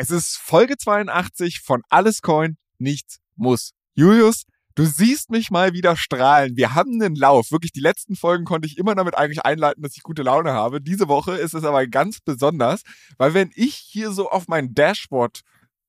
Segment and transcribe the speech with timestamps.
[0.00, 3.72] Es ist Folge 82 von Alles Coin, nichts muss.
[3.96, 4.44] Julius,
[4.76, 6.56] du siehst mich mal wieder strahlen.
[6.56, 7.50] Wir haben einen Lauf.
[7.50, 10.80] Wirklich, die letzten Folgen konnte ich immer damit eigentlich einleiten, dass ich gute Laune habe.
[10.80, 12.82] Diese Woche ist es aber ganz besonders,
[13.16, 15.40] weil wenn ich hier so auf mein Dashboard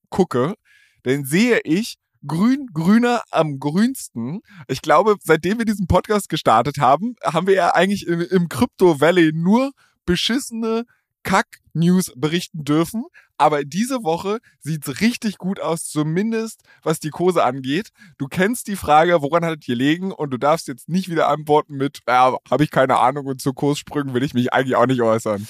[0.10, 0.56] gucke,
[1.04, 4.42] dann sehe ich, grün, grüner am grünsten.
[4.68, 9.34] Ich glaube, seitdem wir diesen Podcast gestartet haben, haben wir ja eigentlich im, Crypto Valley
[9.36, 9.72] nur
[10.08, 10.86] beschissene
[11.24, 13.06] Kack-News berichten dürfen.
[13.38, 17.90] Aber diese Woche sieht's richtig gut aus, zumindest was die Kurse angeht.
[18.18, 20.12] Du kennst die Frage, woran hat ihr liegen?
[20.12, 23.54] Und du darfst jetzt nicht wieder antworten mit, ja, habe ich keine Ahnung und zu
[23.54, 25.48] Kurssprüngen will ich mich eigentlich auch nicht äußern.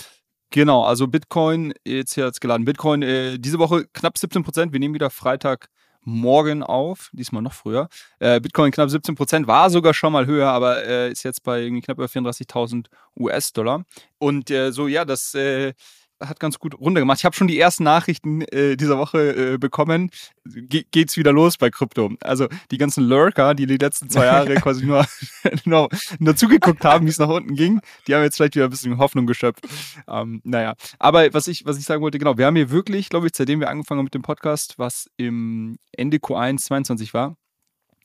[0.51, 2.65] Genau, also Bitcoin, jetzt hier jetzt geladen.
[2.65, 4.73] Bitcoin äh, diese Woche knapp 17 Prozent.
[4.73, 5.69] Wir nehmen wieder Freitag
[6.03, 7.89] morgen auf, diesmal noch früher.
[8.19, 11.61] Äh, Bitcoin knapp 17 Prozent, war sogar schon mal höher, aber äh, ist jetzt bei
[11.61, 13.83] irgendwie knapp über 34.000 US-Dollar.
[14.17, 15.73] Und äh, so, ja, das äh,
[16.19, 17.19] hat ganz gut Runde gemacht.
[17.19, 20.11] Ich habe schon die ersten Nachrichten äh, dieser Woche äh, bekommen.
[20.45, 22.11] Ge geht's wieder los bei Krypto?
[22.21, 25.05] Also die ganzen Lurker, die die letzten zwei Jahre quasi nur,
[25.65, 25.89] nur,
[26.19, 28.97] nur zugeguckt haben, wie es nach unten ging, die haben jetzt vielleicht wieder ein bisschen
[28.97, 29.65] Hoffnung geschöpft.
[30.07, 33.27] Ähm, naja, aber was ich, was ich sagen wollte, genau, wir haben hier wirklich, glaube
[33.27, 37.37] ich, seitdem wir angefangen haben mit dem Podcast, was im Ende Q1 22 war,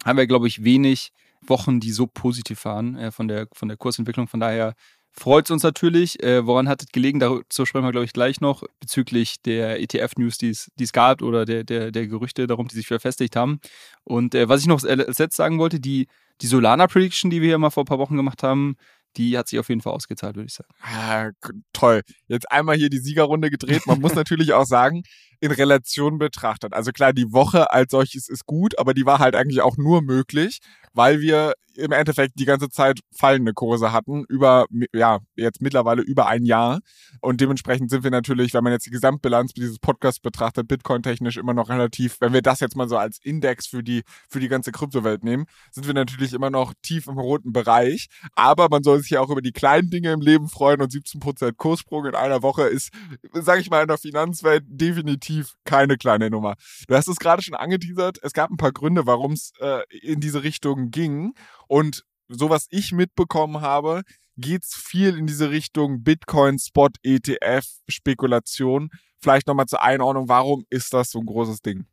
[0.05, 1.13] haben wir, glaube ich, wenig
[1.49, 4.29] Wochen, die so positiv waren äh, von, der, von der Kursentwicklung.
[4.29, 4.75] Von daher
[5.15, 6.23] freut es uns natürlich.
[6.23, 7.21] Äh, woran hat es gelegen?
[7.21, 11.65] Dazu sprechen wir, glaube ich, gleich noch bezüglich der ETF-News, die es gab oder der,
[11.65, 13.61] der, der Gerüchte darum, die sich verfestigt haben.
[14.03, 16.09] Und äh, was ich noch als letztes sagen wollte, die,
[16.41, 18.77] die Solana-Prediction, die wir ja mal vor ein paar Wochen gemacht haben,
[19.17, 20.71] die hat sich auf jeden Fall ausgezahlt, würde ich sagen.
[20.83, 21.31] Ah,
[21.73, 22.03] toll.
[22.27, 23.87] Jetzt einmal hier die Siegerrunde gedreht.
[23.87, 25.03] Man muss natürlich auch sagen,
[25.45, 26.73] in Relation betrachtet.
[26.73, 30.01] Also klar, die Woche als solches ist gut, aber die war halt eigentlich auch nur
[30.01, 30.61] möglich,
[30.95, 36.27] weil wir im Endeffekt die ganze Zeit fallende Kurse hatten, über, ja, jetzt mittlerweile über
[36.27, 36.81] ein Jahr.
[37.21, 41.55] Und dementsprechend sind wir natürlich, wenn man jetzt die Gesamtbilanz dieses Podcasts betrachtet, Bitcoin-technisch immer
[41.55, 44.73] noch relativ, wenn wir das jetzt mal so als Index für die, für die ganze
[44.73, 48.09] Kryptowelt nehmen, sind wir natürlich immer noch tief im roten Bereich.
[48.35, 51.53] Aber man soll sich ja auch über die kleinen Dinge im Leben freuen und 17%
[51.57, 52.91] Kurssprung in einer Woche ist,
[53.33, 56.55] sage ich mal, in der Finanzwelt definitiv definitiv keine kleine Nummer.
[56.89, 58.19] Du hast es gerade schon angeteasert.
[58.23, 61.35] Es gab ein paar Gründe, warum es äh, in diese Richtung ging.
[61.69, 64.03] Und so was ich mitbekommen habe,
[64.37, 68.91] geht es viel in diese Richtung Bitcoin, Spot, ETF, Spekulation.
[69.21, 71.87] Vielleicht nochmal zur Einordnung, warum ist das so ein großes Ding?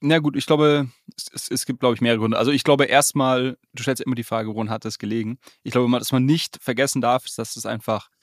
[0.00, 0.90] Na gut, ich glaube,
[1.32, 2.36] es, es gibt, glaube ich, mehrere Gründe.
[2.36, 5.38] Also ich glaube erstmal, du stellst immer die Frage, woran hat das gelegen?
[5.62, 8.13] Ich glaube, dass man nicht vergessen darf, ist, dass es einfach ein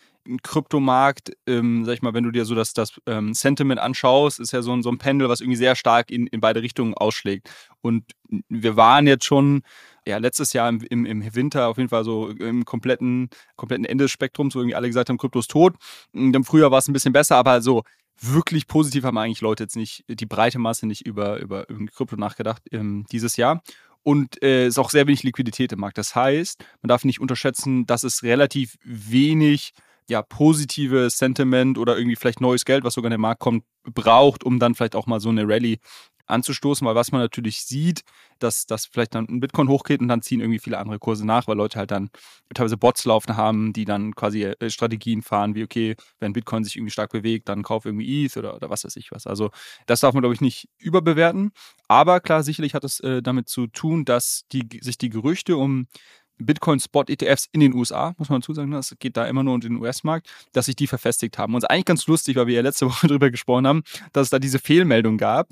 [0.44, 4.52] Kryptomarkt, ähm, sag ich mal, wenn du dir so das, das ähm, Sentiment anschaust, ist
[4.52, 7.50] ja so ein, so ein Pendel, was irgendwie sehr stark in, in beide Richtungen ausschlägt.
[7.82, 8.12] Und
[8.50, 9.64] wir waren jetzt schon
[10.08, 14.06] ja, letztes Jahr im, im, im Winter auf jeden Fall so im kompletten, kompletten Ende
[14.06, 15.76] des Spektrums, wo irgendwie alle gesagt haben, Krypto ist tot.
[16.14, 17.84] Und Im Frühjahr war es ein bisschen besser, aber so
[18.20, 22.16] wirklich positiv haben eigentlich Leute jetzt nicht, die breite Masse nicht über, über, über Krypto
[22.16, 23.62] nachgedacht ähm, dieses Jahr
[24.04, 25.98] und äh, ist auch sehr wenig Liquidität im Markt.
[25.98, 29.74] Das heißt, man darf nicht unterschätzen, dass es relativ wenig
[30.12, 34.44] ja, positive Sentiment oder irgendwie vielleicht neues Geld, was sogar in den Markt kommt, braucht,
[34.44, 35.80] um dann vielleicht auch mal so eine Rallye
[36.28, 38.04] anzustoßen, weil was man natürlich sieht,
[38.40, 41.48] dass das vielleicht dann ein Bitcoin hochgeht und dann ziehen irgendwie viele andere Kurse nach,
[41.48, 42.10] weil Leute halt dann
[42.54, 46.76] teilweise Bots laufen haben, die dann quasi äh, Strategien fahren, wie okay, wenn Bitcoin sich
[46.76, 49.28] irgendwie stark bewegt, dann kauf irgendwie ETH oder, oder was weiß ich was.
[49.28, 49.50] Also
[49.86, 51.52] das darf man, glaube ich, nicht überbewerten.
[51.88, 55.88] Aber klar, sicherlich hat es äh, damit zu tun, dass die, sich die Gerüchte um
[56.46, 59.78] Bitcoin-Spot-ETFs in den USA, muss man dazu sagen, das geht da immer nur um den
[59.78, 61.54] US-Markt, dass sich die verfestigt haben.
[61.54, 63.84] Und es ist eigentlich ganz lustig, weil wir ja letzte Woche darüber gesprochen haben,
[64.14, 65.50] dass es da diese Fehlmeldung gab,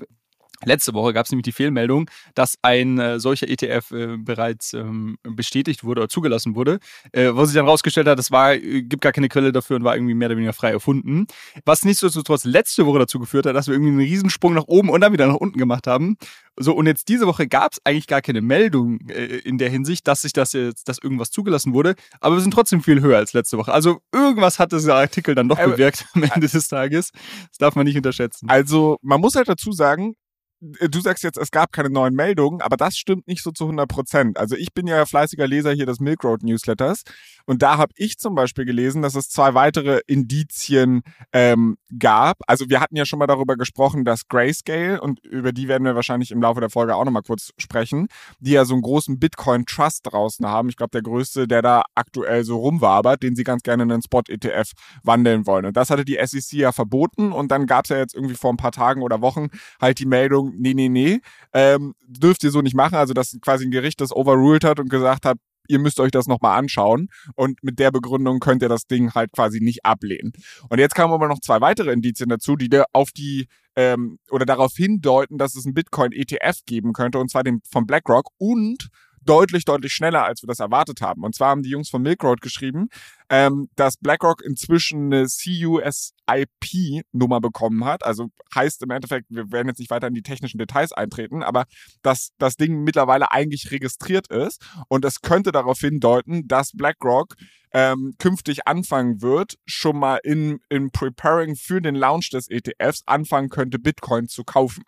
[0.65, 5.17] Letzte Woche gab es nämlich die Fehlmeldung, dass ein äh, solcher ETF äh, bereits ähm,
[5.23, 6.79] bestätigt wurde oder zugelassen wurde,
[7.11, 9.83] äh, wo sich dann rausgestellt hat, es war, äh, gibt gar keine Quelle dafür und
[9.83, 11.27] war irgendwie mehr oder weniger frei erfunden.
[11.65, 15.01] Was nichtsdestotrotz letzte Woche dazu geführt hat, dass wir irgendwie einen Riesensprung nach oben und
[15.01, 16.17] dann wieder nach unten gemacht haben.
[16.57, 20.07] So, und jetzt diese Woche gab es eigentlich gar keine Meldung äh, in der Hinsicht,
[20.07, 23.31] dass sich das jetzt, dass irgendwas zugelassen wurde, aber wir sind trotzdem viel höher als
[23.31, 23.71] letzte Woche.
[23.71, 27.11] Also irgendwas hat dieser Artikel dann doch bewirkt am Ende des Tages.
[27.50, 28.50] Das darf man nicht unterschätzen.
[28.50, 30.15] Also, man muss halt dazu sagen,
[30.61, 33.88] du sagst jetzt, es gab keine neuen Meldungen, aber das stimmt nicht so zu 100
[33.88, 34.38] Prozent.
[34.38, 37.03] Also ich bin ja fleißiger Leser hier des Milk Road Newsletters
[37.45, 41.01] und da habe ich zum Beispiel gelesen, dass es zwei weitere Indizien
[41.33, 42.38] ähm, gab.
[42.47, 45.95] Also wir hatten ja schon mal darüber gesprochen, dass Grayscale, und über die werden wir
[45.95, 48.07] wahrscheinlich im Laufe der Folge auch nochmal kurz sprechen,
[48.39, 50.69] die ja so einen großen Bitcoin-Trust draußen haben.
[50.69, 54.01] Ich glaube, der größte, der da aktuell so rumwabert, den sie ganz gerne in einen
[54.01, 54.71] Spot-ETF
[55.03, 55.65] wandeln wollen.
[55.65, 58.51] Und das hatte die SEC ja verboten und dann gab es ja jetzt irgendwie vor
[58.53, 59.47] ein paar Tagen oder Wochen
[59.81, 61.22] halt die Meldung, nee, nee, nee,
[61.54, 62.96] ähm, dürft ihr so nicht machen.
[62.96, 65.38] Also dass quasi ein Gericht das overruled hat und gesagt hat,
[65.69, 69.31] ihr müsst euch das nochmal anschauen und mit der Begründung könnt ihr das Ding halt
[69.31, 70.34] quasi nicht ablehnen.
[70.68, 74.46] Und jetzt kamen aber noch zwei weitere Indizien dazu, die dir auf die ähm, oder
[74.46, 78.90] darauf hindeuten, dass es ein Bitcoin-ETF geben könnte und zwar den von BlackRock und
[79.22, 81.24] deutlich, deutlich schneller, als wir das erwartet haben.
[81.24, 82.90] Und zwar haben die Jungs von Milk Road geschrieben,
[83.30, 88.04] ähm, dass BlackRock inzwischen eine CUSIP-Nummer bekommen hat.
[88.04, 91.66] Also heißt im Endeffekt, wir werden jetzt nicht weiter in die technischen Details eintreten, aber
[92.02, 94.66] dass das Ding mittlerweile eigentlich registriert ist.
[94.88, 97.36] Und es könnte darauf hindeuten, dass BlackRock
[97.72, 103.50] ähm, künftig anfangen wird, schon mal in, in Preparing für den Launch des ETFs anfangen
[103.50, 104.84] könnte, Bitcoin zu kaufen.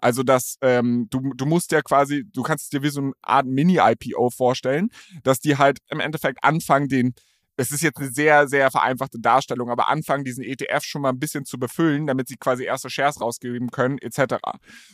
[0.00, 3.12] Also dass ähm, du, du musst ja quasi, du kannst es dir wie so eine
[3.22, 4.90] Art Mini-IPO vorstellen,
[5.22, 7.14] dass die halt im Endeffekt anfangen, den
[7.56, 11.18] es ist jetzt eine sehr, sehr vereinfachte Darstellung, aber anfangen, diesen ETF schon mal ein
[11.18, 14.36] bisschen zu befüllen, damit sie quasi erste Shares rausgeben können, etc.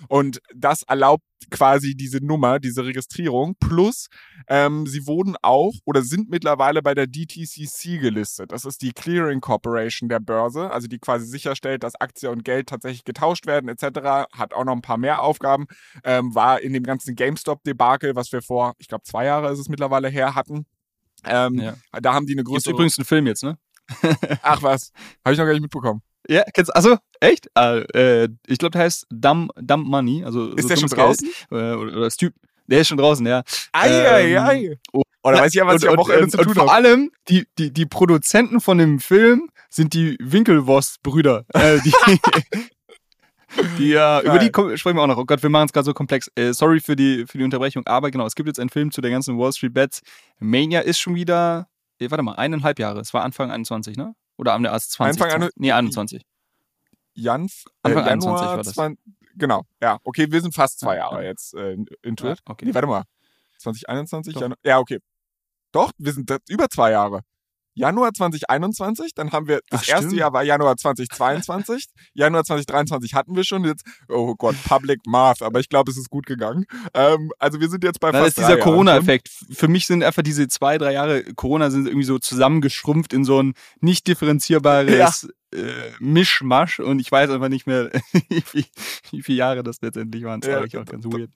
[0.09, 3.57] Und das erlaubt quasi diese Nummer, diese Registrierung.
[3.59, 4.07] Plus,
[4.49, 8.53] ähm, sie wurden auch oder sind mittlerweile bei der DTCC gelistet.
[8.53, 12.69] Das ist die Clearing Corporation der Börse, also die quasi sicherstellt, dass Aktie und Geld
[12.69, 14.29] tatsächlich getauscht werden, etc.
[14.33, 15.67] Hat auch noch ein paar mehr Aufgaben.
[16.05, 19.69] Ähm, war in dem ganzen GameStop-Debakel, was wir vor, ich glaube, zwei Jahre ist es
[19.69, 20.67] mittlerweile her, hatten
[21.27, 21.75] ähm, ja.
[22.01, 22.71] Da haben die eine größere.
[22.71, 23.59] Ist übrigens ein Film jetzt, ne?
[24.43, 24.93] Ach was,
[25.25, 26.03] habe ich noch gar nicht mitbekommen.
[26.29, 27.49] Ja, kennst du, also echt?
[27.55, 30.25] Ah, äh, ich glaube, der heißt Dumb, Dumb Money.
[30.25, 31.29] Also ist so der schon draußen?
[31.51, 32.35] Oder, oder, oder Typ.
[32.69, 33.43] Der ist schon draußen, ja.
[33.73, 34.79] Ei, ähm, ei, ei.
[35.25, 36.61] Oder weiß ich ja, was und, ich am Wochenende zu tun habe.
[36.61, 41.45] Vor allem, die, die, die Produzenten von dem Film sind die Winkelwoss-Brüder.
[41.55, 41.93] Äh, die,
[43.79, 44.47] Die, ja, über die
[44.79, 45.19] sprechen wir auch noch.
[45.19, 46.31] Oh Gott, wir machen es gerade so komplex.
[46.35, 49.01] Äh, sorry für die, für die Unterbrechung, aber genau, es gibt jetzt einen Film zu
[49.01, 50.03] der ganzen Wall Street Bets.
[50.39, 51.69] Mania ist schon wieder,
[51.99, 53.01] äh, warte mal, eineinhalb Jahre.
[53.01, 54.15] Es war Anfang 21, ne?
[54.37, 55.01] Oder am 20.
[55.01, 56.23] Anfang 20, nee, 21.
[57.15, 57.49] Jan, äh,
[57.83, 58.73] Anfang 21 war das.
[58.73, 58.99] 20,
[59.37, 59.99] genau, ja.
[60.05, 61.29] Okay, wir sind fast zwei Jahre ja.
[61.29, 62.39] jetzt äh, into it.
[62.39, 62.67] Ja, okay.
[62.67, 63.05] Nee, warte mal.
[63.59, 64.37] 2021?
[64.65, 64.99] Ja, okay.
[65.73, 67.23] Doch, wir sind über zwei Jahre.
[67.75, 70.21] Januar 2021, dann haben wir, das Ach, erste stimmt.
[70.21, 75.61] Jahr war Januar 2022, Januar 2023 hatten wir schon, jetzt, oh Gott, Public Math, aber
[75.61, 76.67] ich glaube, es ist gut gegangen.
[76.95, 79.29] Ähm, also wir sind jetzt bei fast Das ist dieser Corona-Effekt.
[79.51, 83.43] Für mich sind einfach diese zwei, drei Jahre Corona sind irgendwie so zusammengeschrumpft in so
[83.43, 85.59] ein nicht differenzierbares ja.
[85.59, 87.91] äh, Mischmasch und ich weiß einfach nicht mehr,
[88.53, 88.67] wie,
[89.11, 90.41] wie viele Jahre das letztendlich waren.
[90.41, 91.31] Das ja, war ich auch ganz weird.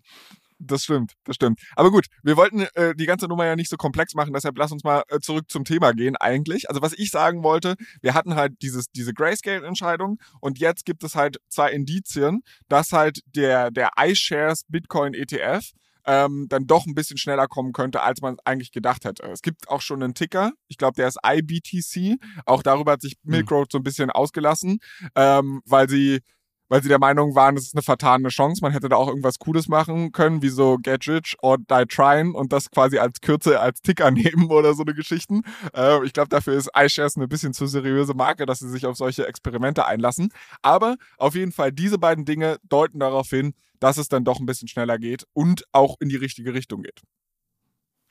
[0.59, 1.61] Das stimmt, das stimmt.
[1.75, 4.73] Aber gut, wir wollten äh, die ganze Nummer ja nicht so komplex machen, deshalb lass
[4.73, 6.69] uns mal äh, zurück zum Thema gehen eigentlich.
[6.69, 11.15] Also was ich sagen wollte, wir hatten halt dieses, diese Grayscale-Entscheidung und jetzt gibt es
[11.15, 15.73] halt zwei Indizien, dass halt der, der iShares Bitcoin ETF
[16.07, 19.25] ähm, dann doch ein bisschen schneller kommen könnte, als man eigentlich gedacht hätte.
[19.25, 22.19] Es gibt auch schon einen Ticker, ich glaube, der ist IBTC.
[22.47, 23.57] Auch darüber hat sich Milk hm.
[23.57, 24.79] Road so ein bisschen ausgelassen,
[25.17, 26.21] ähm, weil sie
[26.69, 28.61] weil sie der Meinung waren, es ist eine vertane Chance.
[28.63, 32.35] Man hätte da auch irgendwas Cooles machen können, wie so Get Rich or Die Trying
[32.35, 35.43] und das quasi als Kürze, als Ticker nehmen oder so eine Geschichten.
[35.75, 38.97] Äh, ich glaube, dafür ist iShares eine bisschen zu seriöse Marke, dass sie sich auf
[38.97, 40.33] solche Experimente einlassen.
[40.63, 44.47] Aber auf jeden Fall, diese beiden Dinge deuten darauf hin, dass es dann doch ein
[44.47, 47.03] bisschen schneller geht und auch in die richtige Richtung geht.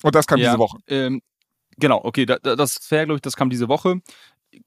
[0.03, 0.77] Und das kam ja, diese Woche.
[0.87, 1.21] Ähm,
[1.77, 4.01] genau, okay, da, das fair, glaube ich, das kam diese Woche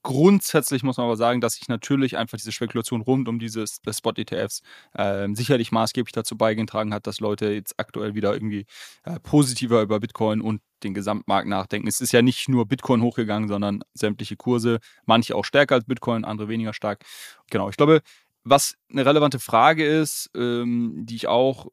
[0.03, 4.61] grundsätzlich muss man aber sagen, dass sich natürlich einfach diese Spekulation rund um diese Spot-ETFs
[4.93, 8.65] äh, sicherlich maßgeblich dazu beigetragen hat, dass Leute jetzt aktuell wieder irgendwie
[9.03, 11.87] äh, positiver über Bitcoin und den Gesamtmarkt nachdenken.
[11.87, 16.23] Es ist ja nicht nur Bitcoin hochgegangen, sondern sämtliche Kurse, manche auch stärker als Bitcoin,
[16.23, 17.03] andere weniger stark.
[17.49, 18.01] Genau, ich glaube,
[18.43, 21.67] was eine relevante Frage ist, ähm, die ich auch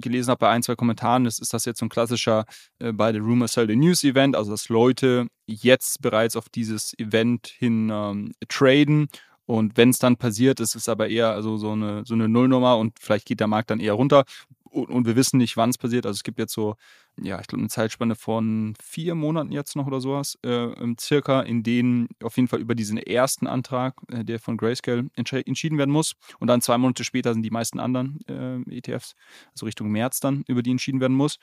[0.00, 2.44] gelesen habe bei ein, zwei Kommentaren, ist, ist das jetzt so ein klassischer
[2.78, 6.98] äh, bei The Rumor Sell the News Event, also dass Leute jetzt bereits auf dieses
[6.98, 9.08] Event hin ähm, traden?
[9.46, 12.78] Und wenn es dann passiert, ist es aber eher also so eine, so eine Nullnummer
[12.78, 14.24] und vielleicht geht der Markt dann eher runter
[14.70, 16.06] und, wir wissen nicht, wann es passiert.
[16.06, 16.76] Also es gibt jetzt so,
[17.20, 20.68] ja, ich glaube, eine Zeitspanne von vier Monaten jetzt noch oder sowas, äh,
[21.00, 25.78] circa, in denen auf jeden Fall über diesen ersten Antrag, äh, der von Grayscale entschieden
[25.78, 26.14] werden muss.
[26.38, 29.14] Und dann zwei Monate später sind die meisten anderen äh, ETFs,
[29.52, 31.38] also Richtung März dann, über die entschieden werden muss.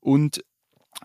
[0.00, 0.42] Und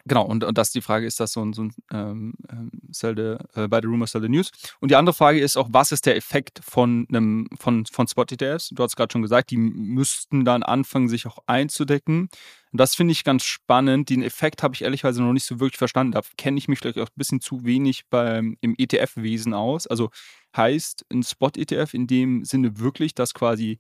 [0.06, 2.72] Genau, und, und das ist die Frage, ist das so ein, so ein ähm, ähm
[2.92, 4.52] sell the, äh, by the rumor, sell the news?
[4.80, 8.70] Und die andere Frage ist auch, was ist der Effekt von einem, von, von Spot-ETFs?
[8.70, 12.30] Du hast gerade schon gesagt, die müssten dann anfangen, sich auch einzudecken.
[12.72, 14.10] Und das finde ich ganz spannend.
[14.10, 16.14] Den Effekt habe ich ehrlicherweise noch nicht so wirklich verstanden.
[16.14, 19.88] Da kenne ich mich vielleicht auch ein bisschen zu wenig beim, im ETF-Wesen aus.
[19.88, 20.10] Also
[20.56, 23.80] heißt ein Spot-ETF in dem Sinne wirklich, dass quasi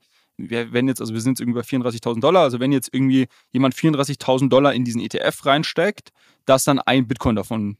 [0.49, 3.75] wenn jetzt, also wir sind jetzt irgendwie bei 34.000 Dollar, also wenn jetzt irgendwie jemand
[3.75, 6.09] 34.000 Dollar in diesen ETF reinsteckt,
[6.45, 7.77] dass dann ein Bitcoin davon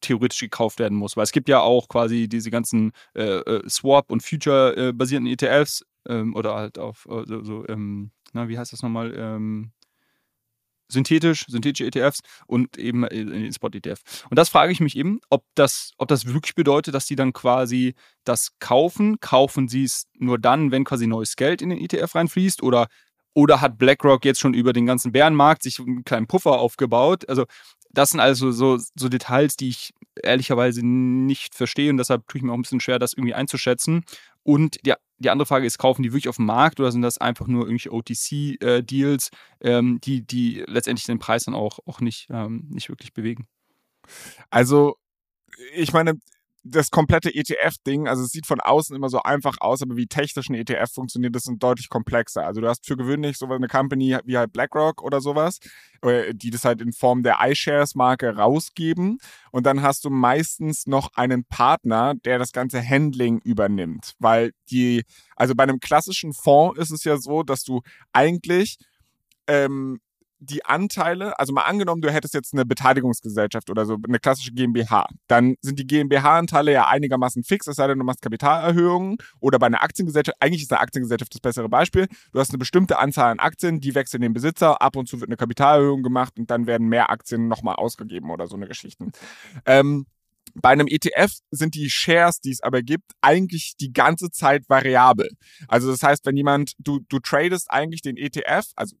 [0.00, 1.16] theoretisch gekauft werden muss.
[1.16, 5.84] Weil es gibt ja auch quasi diese ganzen äh, äh Swap- und Future-basierten äh, ETFs
[6.08, 9.14] ähm, oder halt auf äh, so, so ähm, na, wie heißt das nochmal?
[9.16, 9.72] Ähm,
[10.90, 14.00] synthetisch, synthetische ETFs und eben in den Spot-ETF.
[14.28, 17.32] Und das frage ich mich eben, ob das, ob das wirklich bedeutet, dass die dann
[17.32, 17.94] quasi
[18.24, 19.20] das kaufen.
[19.20, 22.88] Kaufen sie es nur dann, wenn quasi neues Geld in den ETF reinfließt oder
[23.32, 27.28] oder hat BlackRock jetzt schon über den ganzen Bärenmarkt sich einen kleinen Puffer aufgebaut?
[27.28, 27.44] Also,
[27.92, 29.92] das sind also so, so Details, die ich
[30.22, 34.04] ehrlicherweise nicht verstehe und deshalb tue ich mir auch ein bisschen schwer, das irgendwie einzuschätzen.
[34.42, 37.18] Und ja, die andere Frage ist, kaufen die wirklich auf dem Markt oder sind das
[37.18, 39.30] einfach nur irgendwelche OTC-Deals,
[39.60, 43.46] äh, ähm, die, die letztendlich den Preis dann auch, auch nicht, ähm, nicht wirklich bewegen?
[44.48, 44.96] Also,
[45.74, 46.14] ich meine,
[46.62, 50.50] das komplette ETF-Ding, also es sieht von außen immer so einfach aus, aber wie technisch
[50.50, 52.44] ein ETF funktioniert, das ist deutlich komplexer.
[52.44, 55.58] Also du hast für gewöhnlich so eine Company wie halt BlackRock oder sowas,
[56.02, 59.18] äh, die das halt in Form der iShares-Marke rausgeben.
[59.52, 64.14] Und dann hast du meistens noch einen Partner, der das ganze Handling übernimmt.
[64.18, 65.04] Weil die,
[65.36, 67.80] also bei einem klassischen Fonds ist es ja so, dass du
[68.12, 68.76] eigentlich
[69.46, 70.00] ähm,
[70.40, 75.06] die Anteile, also mal angenommen, du hättest jetzt eine Beteiligungsgesellschaft oder so, eine klassische GmbH,
[75.28, 79.66] dann sind die GmbH-Anteile ja einigermaßen fix, es sei denn, du machst Kapitalerhöhungen oder bei
[79.66, 83.38] einer Aktiengesellschaft, eigentlich ist eine Aktiengesellschaft das bessere Beispiel, du hast eine bestimmte Anzahl an
[83.38, 86.88] Aktien, die wechseln den Besitzer, ab und zu wird eine Kapitalerhöhung gemacht und dann werden
[86.88, 89.12] mehr Aktien nochmal ausgegeben oder so eine Geschichten.
[89.66, 90.06] Ähm,
[90.54, 95.30] bei einem ETF sind die Shares, die es aber gibt, eigentlich die ganze Zeit variabel.
[95.68, 98.96] Also das heißt, wenn jemand, du, du tradest eigentlich den ETF, also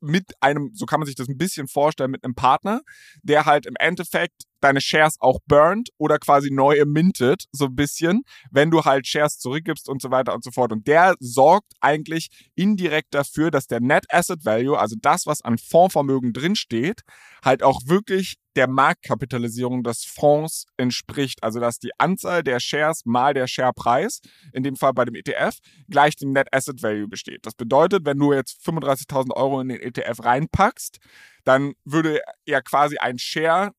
[0.00, 2.82] mit einem, so kann man sich das ein bisschen vorstellen, mit einem Partner,
[3.22, 8.22] der halt im Endeffekt deine Shares auch burnt oder quasi neue mintet, so ein bisschen,
[8.50, 10.72] wenn du halt Shares zurückgibst und so weiter und so fort.
[10.72, 15.58] Und der sorgt eigentlich indirekt dafür, dass der Net Asset Value, also das, was an
[15.58, 17.02] Fondsvermögen drinsteht,
[17.44, 21.42] halt auch wirklich der Marktkapitalisierung des Fonds entspricht.
[21.44, 24.20] Also dass die Anzahl der Shares mal der Sharepreis,
[24.52, 27.46] in dem Fall bei dem ETF, gleich dem Net Asset Value besteht.
[27.46, 30.98] Das bedeutet, wenn du jetzt 35.000 Euro in den ETF reinpackst,
[31.44, 33.72] dann würde ja quasi ein Share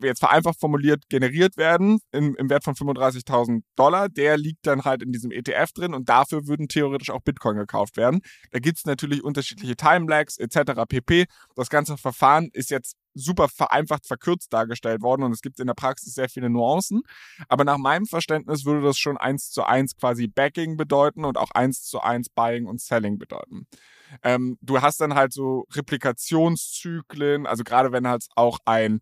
[0.00, 4.08] jetzt vereinfacht formuliert generiert werden im, im Wert von 35.000 Dollar.
[4.08, 7.96] Der liegt dann halt in diesem ETF drin und dafür würden theoretisch auch Bitcoin gekauft
[7.96, 8.20] werden.
[8.50, 10.82] Da gibt es natürlich unterschiedliche Timelags etc.
[10.88, 11.26] pp.
[11.54, 15.74] Das ganze Verfahren ist jetzt super vereinfacht verkürzt dargestellt worden und es gibt in der
[15.74, 17.02] Praxis sehr viele Nuancen.
[17.48, 21.50] Aber nach meinem Verständnis würde das schon eins zu eins quasi Backing bedeuten und auch
[21.52, 23.66] eins zu eins Buying und Selling bedeuten.
[24.22, 29.00] Ähm, du hast dann halt so Replikationszyklen, also gerade wenn halt auch ein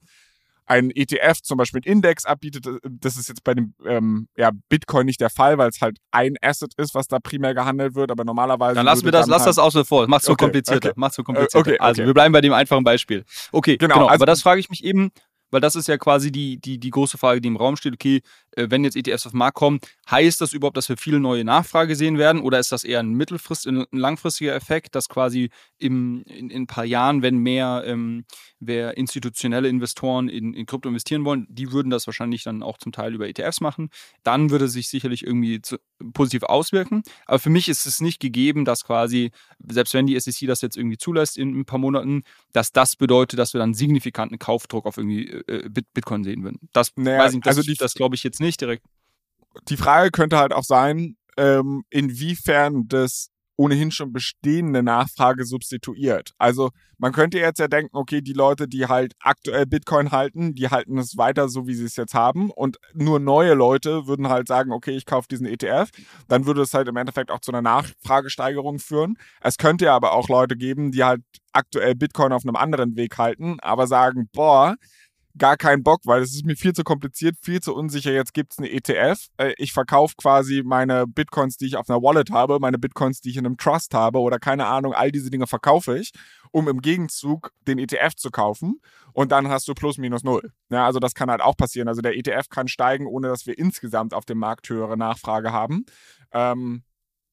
[0.67, 4.51] ein ETF zum Beispiel einen Index abbietet, äh, das ist jetzt bei dem ähm, ja,
[4.69, 8.11] Bitcoin nicht der Fall, weil es halt ein Asset ist, was da primär gehandelt wird,
[8.11, 8.75] aber normalerweise.
[8.75, 10.07] Dann lass mir das, lass halt das außen vor.
[10.09, 10.91] Mach's so okay, komplizierter.
[10.91, 10.95] Okay.
[10.97, 11.59] Mach's so komplizierter.
[11.59, 13.25] Okay, okay, also wir bleiben bei dem einfachen Beispiel.
[13.53, 13.95] Okay, genau.
[13.95, 15.11] genau also, aber das frage ich mich eben,
[15.51, 17.95] weil das ist ja quasi die, die, die große Frage, die im Raum steht.
[17.95, 18.23] Okay,
[18.53, 21.45] äh, wenn jetzt ETFs auf den Markt kommen, heißt das überhaupt, dass wir viele neue
[21.45, 22.41] Nachfrage sehen werden?
[22.41, 26.67] Oder ist das eher ein mittelfrist, ein langfristiger Effekt, dass quasi im, in, in ein
[26.67, 28.25] paar Jahren, wenn mehr ähm,
[28.59, 32.93] wer institutionelle Investoren in, in Krypto investieren wollen, die würden das wahrscheinlich dann auch zum
[32.93, 33.91] Teil über ETFs machen.
[34.23, 35.77] Dann würde sich sicherlich irgendwie zu,
[36.13, 37.03] positiv auswirken.
[37.27, 40.77] Aber für mich ist es nicht gegeben, dass quasi, selbst wenn die SEC das jetzt
[40.77, 42.23] irgendwie zulässt in ein paar Monaten,
[42.53, 46.59] dass das bedeutet, dass wir dann signifikanten Kaufdruck auf irgendwie äh, Bitcoin sehen würden.
[46.73, 48.85] Das naja, weiß ich, das, also das glaube ich jetzt nicht direkt.
[49.69, 56.33] Die Frage könnte halt auch sein, ähm, inwiefern das ohnehin schon bestehende Nachfrage substituiert.
[56.39, 60.69] Also man könnte jetzt ja denken, okay, die Leute, die halt aktuell Bitcoin halten, die
[60.69, 62.51] halten es weiter so, wie sie es jetzt haben.
[62.51, 65.91] Und nur neue Leute würden halt sagen, okay, ich kaufe diesen ETF.
[66.29, 69.17] Dann würde es halt im Endeffekt auch zu einer Nachfragesteigerung führen.
[69.41, 73.17] Es könnte ja aber auch Leute geben, die halt aktuell Bitcoin auf einem anderen Weg
[73.17, 74.77] halten, aber sagen, boah,
[75.39, 78.13] gar keinen Bock, weil es ist mir viel zu kompliziert, viel zu unsicher.
[78.13, 79.29] Jetzt gibt es eine ETF.
[79.37, 83.31] Äh, ich verkaufe quasi meine Bitcoins, die ich auf einer Wallet habe, meine Bitcoins, die
[83.31, 86.13] ich in einem Trust habe oder keine Ahnung, all diese Dinge verkaufe ich,
[86.51, 88.81] um im Gegenzug den ETF zu kaufen.
[89.13, 90.53] Und dann hast du plus minus null.
[90.71, 91.89] Ja, also das kann halt auch passieren.
[91.89, 95.85] Also der ETF kann steigen, ohne dass wir insgesamt auf dem Markt höhere Nachfrage haben.
[96.33, 96.83] Ähm,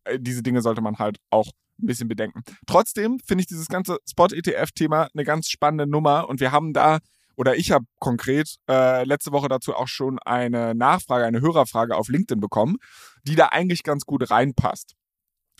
[0.03, 1.47] äh, diese Dinge sollte man halt auch
[1.79, 2.43] ein bisschen bedenken.
[2.67, 6.99] Trotzdem finde ich dieses ganze Spot-ETF-Thema eine ganz spannende Nummer und wir haben da
[7.35, 12.09] oder ich habe konkret äh, letzte Woche dazu auch schon eine Nachfrage, eine Hörerfrage auf
[12.09, 12.77] LinkedIn bekommen,
[13.23, 14.95] die da eigentlich ganz gut reinpasst.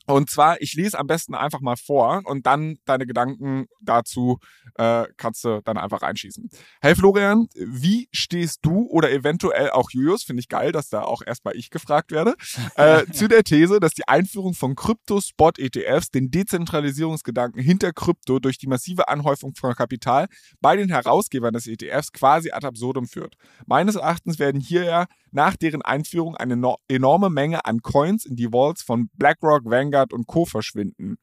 [0.05, 4.39] Und zwar, ich lese am besten einfach mal vor und dann deine Gedanken dazu
[4.75, 6.50] äh, kannst du dann einfach reinschießen.
[6.81, 11.22] Hey Florian, wie stehst du oder eventuell auch Julius, finde ich geil, dass da auch
[11.25, 12.36] erstmal ich gefragt werde,
[12.75, 18.67] äh, zu der These, dass die Einführung von Krypto-Spot-ETFs den Dezentralisierungsgedanken hinter Krypto durch die
[18.67, 20.27] massive Anhäufung von Kapital
[20.60, 23.36] bei den Herausgebern des ETFs quasi ad absurdum führt.
[23.65, 28.35] Meines Erachtens werden hier ja nach deren Einführung eine no enorme Menge an Coins in
[28.35, 30.45] die Vaults von BlackRock, Vanguard und Co.
[30.45, 31.17] verschwinden.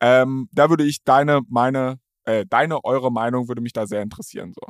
[0.00, 4.52] Ähm, da würde ich deine, meine, äh, deine, eure Meinung würde mich da sehr interessieren.
[4.54, 4.66] So.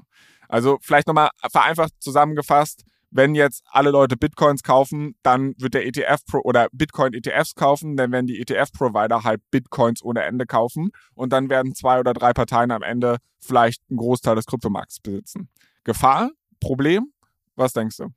[0.48, 6.24] Also vielleicht nochmal vereinfacht zusammengefasst, wenn jetzt alle Leute Bitcoins kaufen, dann wird der ETF
[6.26, 11.32] Pro oder Bitcoin ETFs kaufen, dann werden die ETF-Provider halt Bitcoins ohne Ende kaufen und
[11.32, 15.48] dann werden zwei oder drei Parteien am Ende vielleicht einen Großteil des Kryptomarkts besitzen.
[15.84, 16.30] Gefahr?
[16.58, 17.12] Problem?
[17.54, 18.08] Was denkst du?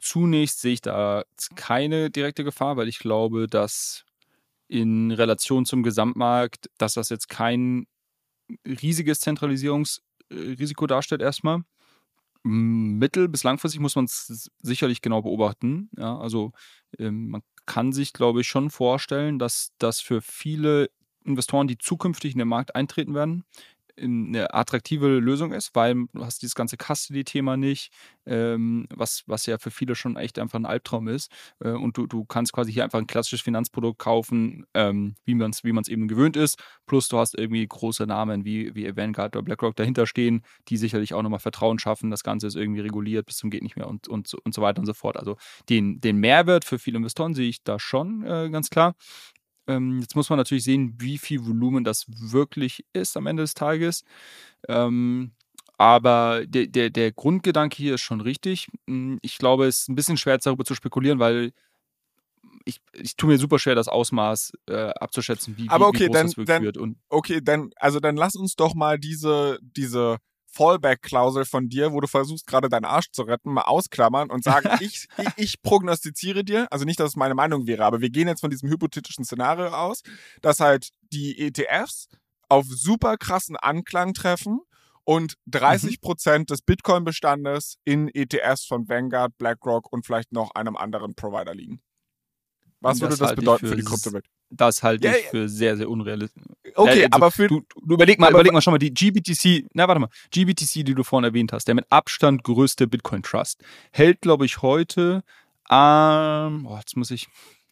[0.00, 1.24] Zunächst sehe ich da
[1.54, 4.04] keine direkte Gefahr, weil ich glaube, dass
[4.68, 7.86] in Relation zum Gesamtmarkt, dass das jetzt kein
[8.66, 11.62] riesiges Zentralisierungsrisiko darstellt erstmal.
[12.42, 15.90] Mittel- bis langfristig muss man es sicherlich genau beobachten.
[15.96, 16.52] Ja, also
[16.98, 20.90] ähm, man kann sich, glaube ich, schon vorstellen, dass das für viele
[21.24, 23.44] Investoren, die zukünftig in den Markt eintreten werden,
[24.00, 27.92] eine attraktive Lösung ist, weil du hast dieses ganze Custody-Thema nicht,
[28.26, 31.30] ähm, was, was ja für viele schon echt einfach ein Albtraum ist.
[31.60, 35.50] Äh, und du, du kannst quasi hier einfach ein klassisches Finanzprodukt kaufen, ähm, wie man
[35.50, 36.58] es wie eben gewöhnt ist.
[36.86, 41.14] Plus du hast irgendwie große Namen wie, wie Vanguard oder BlackRock dahinter stehen, die sicherlich
[41.14, 42.10] auch nochmal Vertrauen schaffen.
[42.10, 44.80] Das Ganze ist irgendwie reguliert bis zum geht nicht mehr und, und, und so weiter
[44.80, 45.16] und so fort.
[45.16, 45.36] Also
[45.68, 48.94] den, den Mehrwert für viele Investoren sehe ich da schon äh, ganz klar.
[49.66, 53.54] Ähm, jetzt muss man natürlich sehen, wie viel Volumen das wirklich ist am Ende des
[53.54, 54.04] Tages.
[54.68, 55.32] Ähm,
[55.78, 58.68] aber der, der, der Grundgedanke hier ist schon richtig.
[58.86, 61.52] Hm, ich glaube, es ist ein bisschen schwer, darüber zu spekulieren, weil
[62.64, 66.14] ich, ich tue mir super schwer, das Ausmaß äh, abzuschätzen, wie, Aber okay, wie groß
[66.14, 66.76] dann, das wirklich dann, wird.
[66.76, 70.18] Und okay, dann, also dann lass uns doch mal diese, diese
[70.52, 74.68] Fallback-Klausel von dir, wo du versuchst, gerade deinen Arsch zu retten, mal ausklammern und sagen,
[74.80, 78.28] ich, ich, ich prognostiziere dir, also nicht, dass es meine Meinung wäre, aber wir gehen
[78.28, 80.02] jetzt von diesem hypothetischen Szenario aus,
[80.40, 82.08] dass halt die ETFs
[82.48, 84.60] auf super krassen Anklang treffen
[85.04, 86.00] und 30 mhm.
[86.00, 91.80] Prozent des Bitcoin-Bestandes in ETFs von Vanguard, BlackRock und vielleicht noch einem anderen Provider liegen.
[92.82, 94.26] Was würde das bedeuten für die Kryptowelt?
[94.50, 96.42] Das halte ich für sehr, sehr unrealistisch.
[96.74, 97.48] Okay, also, aber für.
[97.48, 100.94] Du, du überleg mal, überleg mal schon mal, die GBTC, na warte mal, GBTC, die
[100.94, 105.22] du vorhin erwähnt hast, der mit Abstand größte Bitcoin Trust, hält, glaube ich, heute,
[105.70, 107.28] ähm, oh, jetzt muss ich,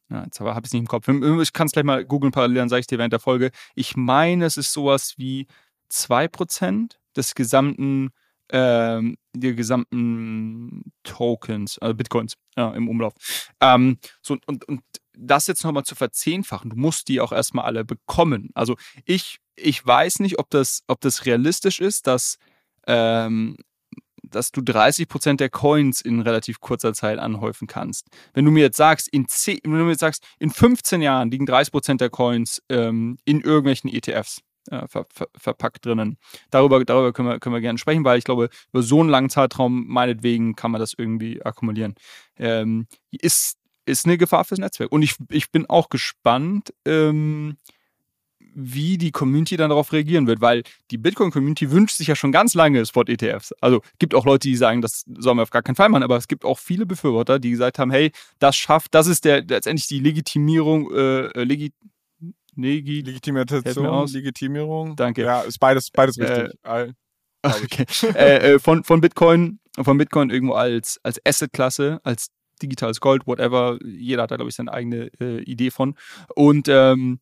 [0.08, 1.08] ja, jetzt habe ich es nicht im Kopf.
[1.08, 3.50] Ich kann es gleich mal googeln parallel, dann sage ich dir während der Folge.
[3.74, 5.46] Ich meine, es ist sowas wie
[5.90, 8.10] 2% des gesamten
[8.52, 13.12] ähm, die gesamten Tokens, also Bitcoins ja, im Umlauf.
[13.60, 14.82] Ähm, so, und, und
[15.16, 18.50] das jetzt nochmal zu verzehnfachen, du musst die auch erstmal alle bekommen.
[18.54, 22.38] Also ich, ich weiß nicht, ob das, ob das realistisch ist, dass,
[22.86, 23.56] ähm,
[24.22, 28.06] dass du 30 Prozent der Coins in relativ kurzer Zeit anhäufen kannst.
[28.32, 31.30] Wenn du mir jetzt sagst, in 10, wenn du mir jetzt sagst, in 15 Jahren
[31.30, 36.18] liegen 30 Prozent der Coins ähm, in irgendwelchen ETFs, äh, ver, ver, verpackt drinnen.
[36.50, 39.30] Darüber, darüber können, wir, können wir gerne sprechen, weil ich glaube, über so einen langen
[39.30, 41.94] Zeitraum, meinetwegen, kann man das irgendwie akkumulieren.
[42.36, 44.92] Ähm, ist, ist eine Gefahr fürs Netzwerk.
[44.92, 47.56] Und ich, ich bin auch gespannt, ähm,
[48.54, 52.54] wie die Community dann darauf reagieren wird, weil die Bitcoin-Community wünscht sich ja schon ganz
[52.54, 53.52] lange Spot-ETFs.
[53.60, 56.16] Also gibt auch Leute, die sagen, das sollen wir auf gar keinen Fall machen, aber
[56.16, 59.86] es gibt auch viele Befürworter, die gesagt haben, hey, das schafft, das ist der letztendlich
[59.86, 61.72] die Legitimierung, äh, äh Legi
[62.54, 63.02] Negi.
[63.02, 64.96] Legitimation, Legitimierung.
[64.96, 65.22] Danke.
[65.22, 66.60] Ja, ist beides, beides äh, richtig.
[67.42, 67.86] Äh, okay.
[68.14, 72.28] äh, von, von Bitcoin, von Bitcoin irgendwo als, als Asset-Klasse, als
[72.60, 73.78] digitales Gold, whatever.
[73.82, 75.94] Jeder hat da, glaube ich, seine eigene äh, Idee von.
[76.34, 77.20] Und ähm,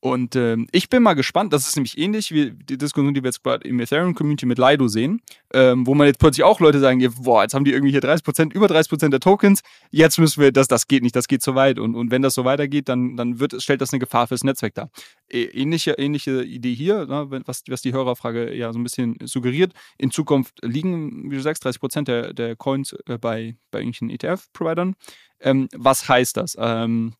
[0.00, 3.28] und ähm, ich bin mal gespannt, das ist nämlich ähnlich wie die Diskussion, die wir
[3.28, 5.22] jetzt gerade im Ethereum-Community mit Lido sehen,
[5.54, 8.52] ähm, wo man jetzt plötzlich auch Leute sagen, boah, jetzt haben die irgendwie hier 30%,
[8.52, 11.78] über 30% der Tokens, jetzt müssen wir, das, das geht nicht, das geht zu weit.
[11.78, 14.74] Und, und wenn das so weitergeht, dann, dann wird, stellt das eine Gefahr fürs Netzwerk
[14.74, 14.90] dar.
[15.30, 19.72] Ähnliche, ähnliche Idee hier, ne, was, was die Hörerfrage ja so ein bisschen suggeriert.
[19.98, 24.94] In Zukunft liegen, wie du sagst, 30% der, der Coins äh, bei, bei irgendwelchen ETF-Providern.
[25.40, 26.56] Ähm, was heißt das?
[26.58, 27.14] Ähm,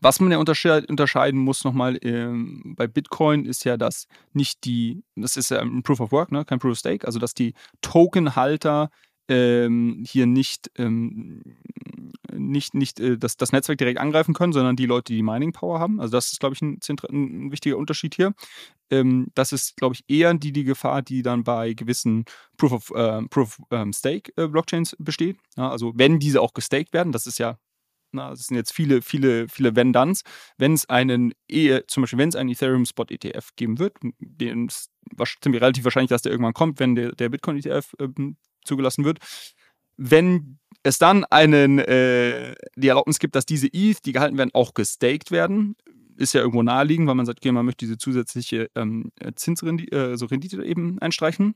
[0.00, 5.36] was man ja unterscheiden muss nochmal ähm, bei Bitcoin ist ja, dass nicht die, das
[5.36, 6.44] ist ja ein Proof of Work, ne?
[6.44, 8.90] kein Proof of Stake, also dass die Tokenhalter
[9.28, 11.42] ähm, hier nicht ähm,
[12.32, 15.78] nicht, nicht äh, das, das Netzwerk direkt angreifen können, sondern die Leute, die Mining Power
[15.80, 16.00] haben.
[16.00, 16.78] Also das ist, glaube ich, ein,
[17.10, 18.34] ein, wichtiger Unterschied hier.
[18.90, 22.24] Ähm, das ist, glaube ich, eher die, die Gefahr, die dann bei gewissen
[22.56, 25.38] Proof of, äh, Proof of ähm, Stake äh, Blockchains besteht.
[25.56, 27.58] Ja, also wenn diese auch gestaked werden, das ist ja
[28.12, 30.22] na, das sind jetzt viele, viele, viele Wenn-Danns.
[30.56, 34.68] Wenn es einen, e zum Beispiel, wenn es einen Ethereum Spot ETF geben wird, den
[34.68, 34.90] ist
[35.42, 38.08] ziemlich relativ wahrscheinlich, dass der irgendwann kommt, wenn der, der Bitcoin ETF äh,
[38.64, 39.18] zugelassen wird.
[39.96, 44.74] Wenn es dann einen, äh, die Erlaubnis gibt, dass diese ETH, die gehalten werden, auch
[44.74, 45.76] gestaked werden,
[46.16, 50.16] ist ja irgendwo naheliegend, weil man sagt, okay, man möchte diese zusätzliche ähm, Zinsrendite, äh,
[50.16, 51.54] so Rendite eben einstreichen.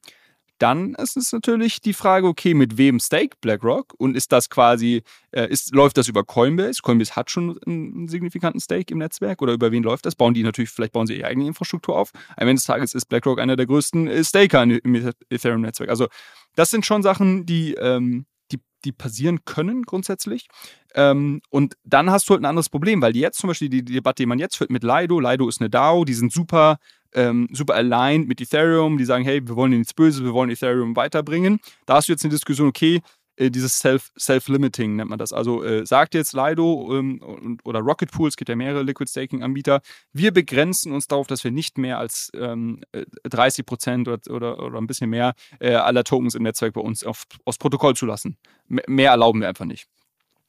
[0.58, 3.94] Dann ist es natürlich die Frage, okay, mit wem stake BlackRock?
[3.98, 6.82] Und ist das quasi, äh, ist, läuft das über Coinbase?
[6.82, 10.14] Coinbase hat schon einen signifikanten Stake im Netzwerk oder über wen läuft das?
[10.14, 12.12] Bauen die natürlich, vielleicht bauen sie ihre eigene Infrastruktur auf.
[12.36, 15.90] Am Ende des Tages ist BlackRock einer der größten äh, Staker im Ethereum-Netzwerk.
[15.90, 16.06] Also
[16.54, 20.48] das sind schon Sachen, die, ähm, die, die passieren können grundsätzlich.
[20.94, 23.94] Ähm, und dann hast du halt ein anderes Problem, weil jetzt zum Beispiel die, die
[23.94, 26.78] Debatte, die man jetzt führt mit Lido, Lido ist eine DAO, die sind super
[27.14, 30.96] ähm, super aligned mit Ethereum, die sagen, hey, wir wollen nichts Böses, wir wollen Ethereum
[30.96, 31.60] weiterbringen.
[31.86, 33.00] Da hast du jetzt eine Diskussion, okay,
[33.36, 35.32] äh, dieses Self, Self-Limiting nennt man das.
[35.32, 39.80] Also äh, sagt jetzt Lido ähm, oder Rocket Pool, es gibt ja mehrere Liquid Staking-Anbieter,
[40.12, 42.80] wir begrenzen uns darauf, dass wir nicht mehr als ähm,
[43.24, 46.80] 30 äh, Prozent oder, oder, oder, ein bisschen mehr äh, aller Tokens im Netzwerk bei
[46.80, 48.36] uns auf, aufs Protokoll zulassen.
[48.68, 49.88] M mehr erlauben wir einfach nicht.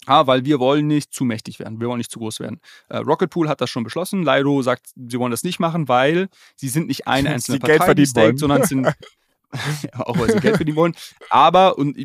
[0.06, 2.60] Ah, weil wir wollen nicht zu mächtig werden, wir wollen nicht zu groß werden.
[2.90, 4.24] Äh, Rocket Pool hat das schon beschlossen.
[4.24, 8.06] Lido sagt, sie wollen das nicht machen, weil sie sind nicht eine einzelne Partei, die
[8.06, 8.88] staked, sondern sind
[9.94, 10.96] auch weil sie Geld verdienen wollen.
[11.30, 11.98] Aber, und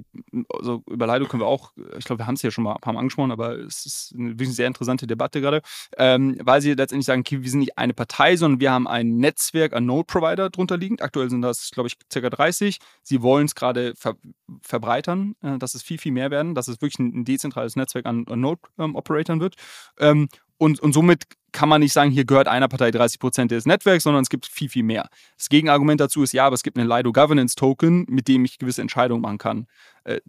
[0.52, 2.80] also über Lido können wir auch, ich glaube, wir haben es ja schon mal ein
[2.80, 5.62] paar Mal angesprochen, aber es ist eine sehr interessante Debatte gerade,
[5.96, 9.16] ähm, weil sie letztendlich sagen, okay, wir sind nicht eine Partei, sondern wir haben ein
[9.16, 11.02] Netzwerk an Node-Provider drunter liegend.
[11.02, 12.28] Aktuell sind das, glaube ich, ca.
[12.28, 12.78] 30.
[13.02, 14.16] Sie wollen es gerade ver
[14.62, 18.06] verbreitern, äh, dass es viel, viel mehr werden, dass es wirklich ein, ein dezentrales Netzwerk
[18.06, 19.56] an, an Node-Operatoren ähm, wird.
[19.98, 23.64] Ähm, und, und somit kann man nicht sagen, hier gehört einer Partei 30 Prozent des
[23.64, 25.08] Netzwerks, sondern es gibt viel, viel mehr.
[25.36, 28.58] Das Gegenargument dazu ist, ja, aber es gibt einen Lido Governance Token, mit dem ich
[28.58, 29.66] gewisse Entscheidungen machen kann.
[30.04, 30.20] Äh,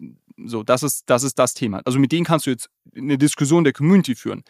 [0.45, 1.81] so, das ist, das ist das Thema.
[1.83, 4.43] Also mit denen kannst du jetzt eine Diskussion der Community führen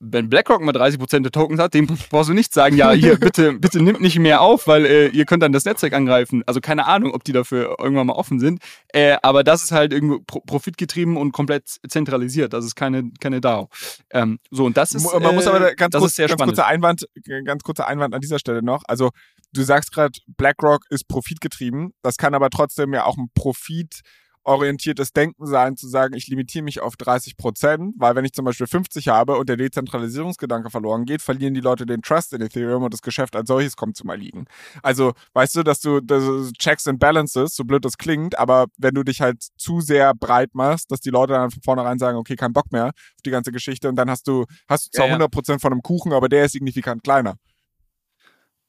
[0.00, 3.54] wenn BlackRock mal 30% der Tokens hat, dem brauchst du nicht sagen, ja, hier, bitte,
[3.54, 6.42] bitte nimmt nicht mehr auf, weil äh, ihr könnt dann das Netzwerk angreifen.
[6.46, 8.60] Also keine Ahnung, ob die dafür irgendwann mal offen sind.
[8.88, 12.52] Äh, aber das ist halt irgendwo pro profitgetrieben und komplett zentralisiert.
[12.52, 13.68] Das ist keine, keine DAO.
[14.10, 16.66] Ähm, so, und das ist, Man muss aber ganz, das kurz, ist sehr ganz kurzer
[16.66, 17.06] Einwand,
[17.44, 18.82] ganz kurzer Einwand an dieser Stelle noch.
[18.86, 19.10] Also,
[19.52, 21.94] du sagst gerade, BlackRock ist profitgetrieben.
[22.02, 24.00] Das kann aber trotzdem ja auch ein Profit
[24.46, 28.44] orientiertes Denken sein, zu sagen, ich limitiere mich auf 30 Prozent, weil wenn ich zum
[28.44, 32.84] Beispiel 50 habe und der Dezentralisierungsgedanke verloren geht, verlieren die Leute den Trust in Ethereum
[32.84, 34.46] und das Geschäft als solches kommt zum Erliegen.
[34.82, 38.94] Also, weißt du, dass du das Checks and Balances, so blöd das klingt, aber wenn
[38.94, 42.36] du dich halt zu sehr breit machst, dass die Leute dann von vornherein sagen, okay,
[42.36, 45.10] kein Bock mehr auf die ganze Geschichte und dann hast du, hast du zwar ja,
[45.10, 45.14] ja.
[45.14, 47.36] 100 Prozent von einem Kuchen, aber der ist signifikant kleiner.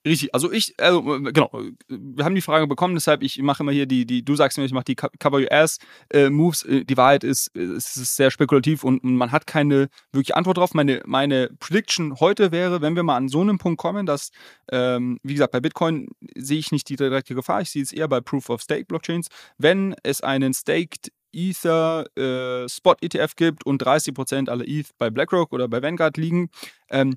[0.07, 1.51] Richtig, also ich, also genau,
[1.87, 4.65] wir haben die Frage bekommen, deshalb ich mache immer hier die, die du sagst mir,
[4.65, 5.79] ich mache die Cover Your Ass
[6.11, 6.63] äh, Moves.
[6.63, 10.73] Äh, die Wahrheit ist, es ist sehr spekulativ und man hat keine wirkliche Antwort drauf.
[10.73, 14.31] Meine, meine Prediction heute wäre, wenn wir mal an so einem Punkt kommen, dass,
[14.71, 18.07] ähm, wie gesagt, bei Bitcoin sehe ich nicht die direkte Gefahr, ich sehe es eher
[18.07, 23.83] bei Proof of Stake Blockchains, wenn es einen Staked Ether äh, Spot ETF gibt und
[23.83, 26.49] 30% aller ETH bei BlackRock oder bei Vanguard liegen,
[26.89, 27.15] ähm,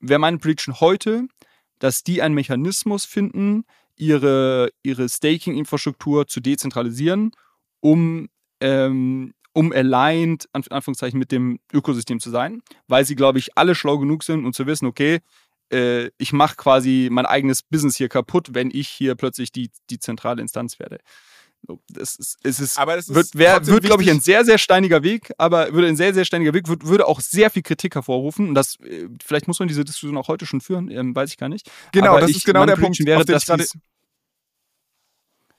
[0.00, 1.26] wäre meine Prediction heute,
[1.78, 3.64] dass die einen Mechanismus finden,
[3.96, 7.32] ihre, ihre Staking-Infrastruktur zu dezentralisieren,
[7.80, 8.28] um,
[8.60, 13.74] ähm, um aligned, an Anführungszeichen, mit dem Ökosystem zu sein, weil sie, glaube ich, alle
[13.74, 15.20] schlau genug sind, um zu wissen, okay,
[15.72, 19.98] äh, ich mache quasi mein eigenes Business hier kaputt, wenn ich hier plötzlich die, die
[19.98, 20.98] zentrale Instanz werde.
[21.88, 25.02] Das ist, es ist, aber es wird, wär, wird glaube ich, ein sehr, sehr steiniger
[25.02, 28.48] Weg, aber würde ein sehr, sehr steiniger Weg, wird, würde auch sehr viel Kritik hervorrufen.
[28.48, 31.36] Und das, äh, vielleicht muss man diese Diskussion auch heute schon führen, ähm, weiß ich
[31.36, 31.70] gar nicht.
[31.92, 33.44] Genau, aber das ich, ist genau der Punkt, wäre, dass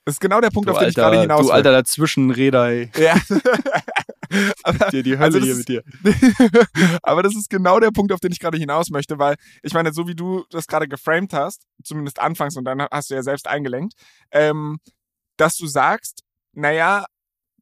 [0.07, 1.47] das ist genau der Punkt, du auf den Alter, ich gerade hinaus will.
[1.47, 2.89] Du alter Dazwischenreder, ey.
[2.97, 3.17] Ja.
[4.63, 5.83] aber, dir die Hölle also hier ist, mit dir.
[7.03, 9.91] aber das ist genau der Punkt, auf den ich gerade hinaus möchte, weil ich meine,
[9.91, 13.47] so wie du das gerade geframed hast, zumindest anfangs und dann hast du ja selbst
[13.47, 13.95] eingelenkt,
[14.31, 14.79] ähm,
[15.37, 16.23] dass du sagst,
[16.53, 17.05] naja,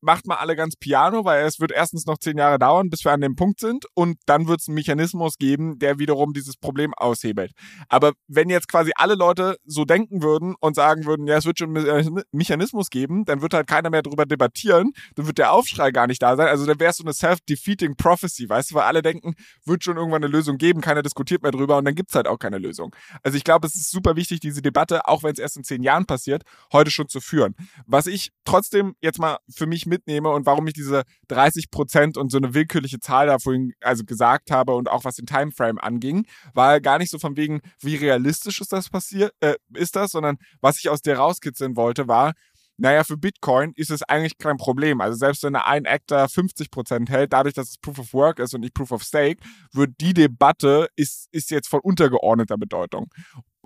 [0.06, 3.12] macht mal alle ganz piano, weil es wird erstens noch zehn Jahre dauern, bis wir
[3.12, 6.94] an dem Punkt sind und dann wird es einen Mechanismus geben, der wiederum dieses Problem
[6.94, 7.52] aushebelt.
[7.89, 11.60] Aber wenn jetzt quasi alle Leute so denken würden und sagen würden, ja, es wird
[11.60, 15.91] schon einen Mechanismus geben, dann wird halt keiner mehr darüber debattieren, dann wird der Aufschrei
[15.91, 16.48] gar nicht da sein.
[16.48, 19.34] Also dann wäre es so eine self-defeating prophecy, weißt du, weil alle denken,
[19.65, 22.38] wird schon irgendwann eine Lösung geben, keiner diskutiert mehr drüber und dann gibt's halt auch
[22.38, 22.96] keine Lösung.
[23.24, 25.82] Also ich glaube, es ist super wichtig, diese Debatte, auch wenn es erst in zehn
[25.82, 27.56] Jahren passiert, heute schon zu führen.
[27.88, 32.17] Was ich trotzdem jetzt mal für mich mit mitnehme und warum ich diese 30 Prozent
[32.17, 35.79] und so eine willkürliche Zahl da vorhin also gesagt habe und auch was den Timeframe
[35.79, 40.12] anging, war gar nicht so von wegen, wie realistisch ist das passiert, äh, ist das,
[40.12, 42.34] sondern was ich aus dir rauskitzeln wollte, war,
[42.77, 44.99] naja, für Bitcoin ist es eigentlich kein Problem.
[44.99, 48.62] Also selbst wenn ein Actor 50% hält, dadurch, dass es Proof of Work ist und
[48.62, 53.08] nicht Proof of Stake, wird die Debatte ist, ist jetzt von untergeordneter Bedeutung.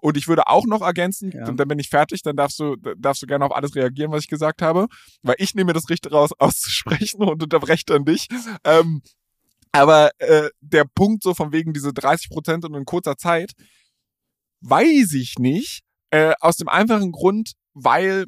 [0.01, 1.47] Und ich würde auch noch ergänzen, ja.
[1.47, 4.23] und dann bin ich fertig, dann darfst du, darfst du gerne auf alles reagieren, was
[4.23, 4.88] ich gesagt habe,
[5.21, 8.27] weil ich nehme mir das Recht raus, auszusprechen und unterbreche dann dich.
[8.63, 9.01] Ähm,
[9.71, 13.51] aber äh, der Punkt so von wegen diese 30 Prozent und in kurzer Zeit,
[14.62, 15.81] weiß ich nicht,
[16.12, 18.25] äh, aus dem einfachen Grund, weil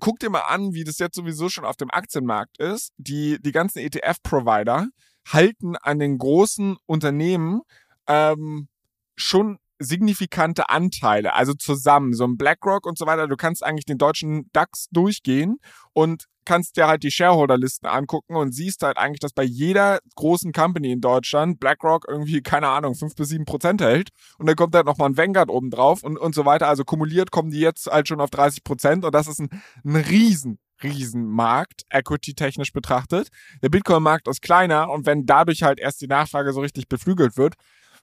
[0.00, 2.92] guck dir mal an, wie das jetzt sowieso schon auf dem Aktienmarkt ist.
[2.98, 4.88] Die, die ganzen ETF-Provider
[5.28, 7.62] halten an den großen Unternehmen
[8.06, 8.68] ähm,
[9.16, 13.28] schon signifikante Anteile, also zusammen, so ein BlackRock und so weiter.
[13.28, 15.58] Du kannst eigentlich den deutschen DAX durchgehen
[15.92, 20.52] und kannst dir halt die Shareholder-Listen angucken und siehst halt eigentlich, dass bei jeder großen
[20.52, 24.74] Company in Deutschland BlackRock irgendwie, keine Ahnung, fünf bis sieben Prozent hält und dann kommt
[24.74, 26.68] halt nochmal ein Vanguard oben drauf und, und so weiter.
[26.68, 29.50] Also kumuliert kommen die jetzt halt schon auf 30 Prozent und das ist ein,
[29.84, 33.28] ein riesen, Riesenmarkt, equity-technisch betrachtet.
[33.62, 37.54] Der Bitcoin-Markt ist kleiner und wenn dadurch halt erst die Nachfrage so richtig beflügelt wird,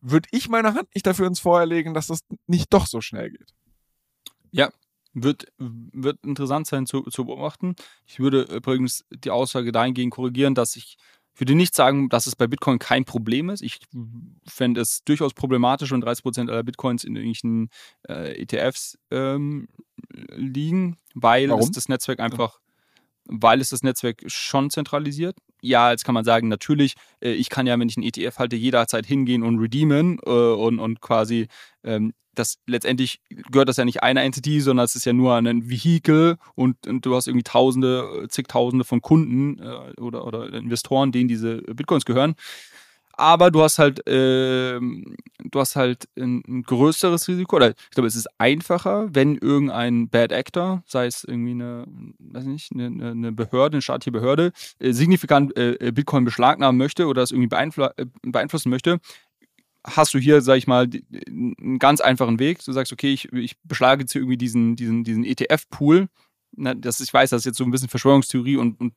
[0.03, 3.31] würde ich meine Hand nicht dafür ins Feuer legen, dass das nicht doch so schnell
[3.31, 3.53] geht.
[4.51, 4.69] Ja,
[5.13, 7.75] wird, wird interessant sein zu, zu beobachten.
[8.05, 10.97] Ich würde übrigens die Aussage dahingehend korrigieren, dass ich
[11.35, 13.61] würde nicht sagen, dass es bei Bitcoin kein Problem ist.
[13.61, 13.79] Ich
[14.45, 17.69] fände es durchaus problematisch, wenn 30% aller Bitcoins in irgendwelchen
[18.07, 19.67] äh, ETFs ähm,
[20.35, 22.59] liegen, weil das Netzwerk einfach
[23.25, 25.37] weil es das Netzwerk schon zentralisiert.
[25.61, 28.55] Ja, jetzt kann man sagen, natürlich, äh, ich kann ja, wenn ich einen ETF halte,
[28.55, 31.47] jederzeit hingehen und redeemen äh, und, und quasi
[31.83, 35.69] ähm, das letztendlich gehört das ja nicht einer Entity, sondern es ist ja nur ein
[35.69, 41.27] Vehikel und, und du hast irgendwie Tausende, zigtausende von Kunden äh, oder, oder Investoren, denen
[41.27, 42.35] diese Bitcoins gehören
[43.13, 48.07] aber du hast halt, äh, du hast halt ein, ein, größeres Risiko, oder ich glaube,
[48.07, 51.85] es ist einfacher, wenn irgendein Bad Actor, sei es irgendwie eine,
[52.19, 57.21] weiß nicht, eine, eine Behörde, eine staatliche Behörde, äh, signifikant äh, Bitcoin beschlagnahmen möchte oder
[57.21, 58.99] es irgendwie beeinflu äh, beeinflussen möchte,
[59.85, 60.89] hast du hier, sag ich mal,
[61.27, 62.63] einen ganz einfachen Weg.
[62.63, 66.07] Du sagst, okay, ich, ich beschlage jetzt hier irgendwie diesen, diesen, diesen ETF-Pool.
[66.55, 68.93] Ich weiß, das ist jetzt so ein bisschen Verschwörungstheorie und, und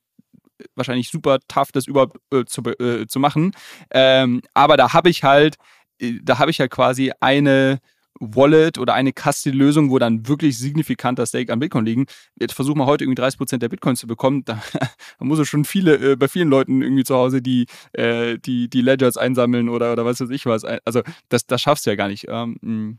[0.74, 3.52] wahrscheinlich super tough, das überhaupt äh, zu, äh, zu machen.
[3.90, 5.56] Ähm, aber da habe ich halt,
[6.00, 7.80] äh, da habe ich halt quasi eine
[8.20, 12.06] Wallet oder eine Custody-Lösung, wo dann wirklich signifikanter Stake an Bitcoin liegen.
[12.38, 14.44] Jetzt versuchen wir heute irgendwie 30% der Bitcoins zu bekommen.
[14.44, 14.62] Da,
[15.18, 18.68] da muss es schon viele, äh, bei vielen Leuten irgendwie zu Hause, die, äh, die,
[18.68, 20.64] die Ledgers einsammeln oder, oder was weiß ich was.
[20.64, 22.26] Also das, das schaffst du ja gar nicht.
[22.28, 22.98] Ähm,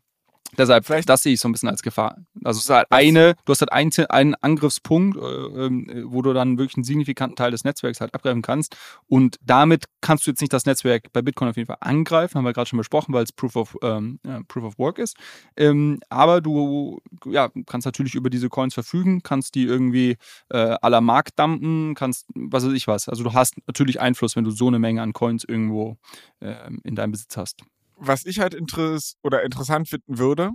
[0.58, 1.08] Deshalb, Vielleicht.
[1.08, 2.18] das sehe ich so ein bisschen als Gefahr.
[2.44, 6.34] Also es ist halt eine, du hast halt einen, einen Angriffspunkt, äh, ähm, wo du
[6.34, 8.76] dann wirklich einen signifikanten Teil des Netzwerks halt abgreifen kannst.
[9.08, 12.46] Und damit kannst du jetzt nicht das Netzwerk bei Bitcoin auf jeden Fall angreifen, haben
[12.46, 15.16] wir gerade schon besprochen, weil es Proof of, ähm, ja, Proof of Work ist.
[15.56, 20.18] Ähm, aber du ja, kannst natürlich über diese Coins verfügen, kannst die irgendwie
[20.50, 23.08] äh, aller Markt dumpen, kannst, was weiß ich was.
[23.10, 25.98] Also du hast natürlich Einfluss, wenn du so eine Menge an Coins irgendwo
[26.40, 27.64] äh, in deinem Besitz hast
[27.98, 30.52] was ich halt interess oder interessant finden würde,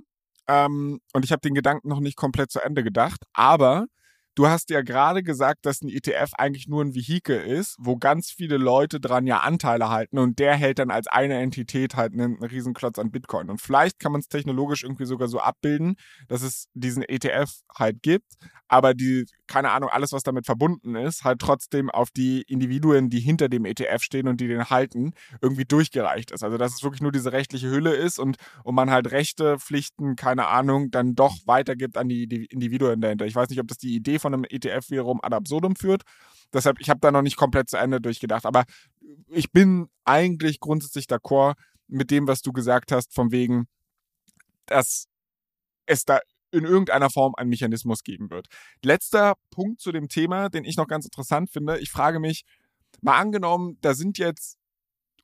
[0.48, 3.86] ähm, und ich habe den Gedanken noch nicht komplett zu Ende gedacht, aber
[4.34, 8.30] Du hast ja gerade gesagt, dass ein ETF eigentlich nur ein Vehikel ist, wo ganz
[8.30, 12.36] viele Leute dran ja Anteile halten und der hält dann als eine Entität halt einen,
[12.36, 13.50] einen Riesenklotz an Bitcoin.
[13.50, 15.96] Und vielleicht kann man es technologisch irgendwie sogar so abbilden,
[16.28, 18.32] dass es diesen ETF halt gibt,
[18.68, 23.20] aber die, keine Ahnung, alles, was damit verbunden ist, halt trotzdem auf die Individuen, die
[23.20, 26.42] hinter dem ETF stehen und die den halten, irgendwie durchgereicht ist.
[26.42, 30.16] Also dass es wirklich nur diese rechtliche Hülle ist und, und man halt Rechte, Pflichten,
[30.16, 33.26] keine Ahnung, dann doch weitergibt an die, Individuen dahinter.
[33.26, 36.02] Ich weiß nicht, ob das die Idee von einem ETF wiederum ad absurdum führt.
[36.52, 38.46] Deshalb, ich habe da noch nicht komplett zu Ende durchgedacht.
[38.46, 38.64] Aber
[39.28, 41.54] ich bin eigentlich grundsätzlich d'accord
[41.88, 43.66] mit dem, was du gesagt hast, von wegen,
[44.66, 45.06] dass
[45.86, 48.46] es da in irgendeiner Form einen Mechanismus geben wird.
[48.82, 51.78] Letzter Punkt zu dem Thema, den ich noch ganz interessant finde.
[51.78, 52.44] Ich frage mich,
[53.00, 54.58] mal angenommen, da sind jetzt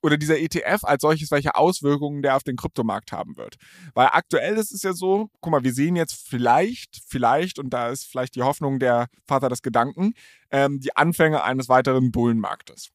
[0.01, 3.55] oder dieser ETF als solches, welche Auswirkungen der auf den Kryptomarkt haben wird.
[3.93, 7.89] Weil aktuell ist es ja so, guck mal, wir sehen jetzt vielleicht, vielleicht, und da
[7.89, 10.13] ist vielleicht die Hoffnung der Vater des Gedanken,
[10.51, 12.89] ähm, die Anfänge eines weiteren Bullenmarktes.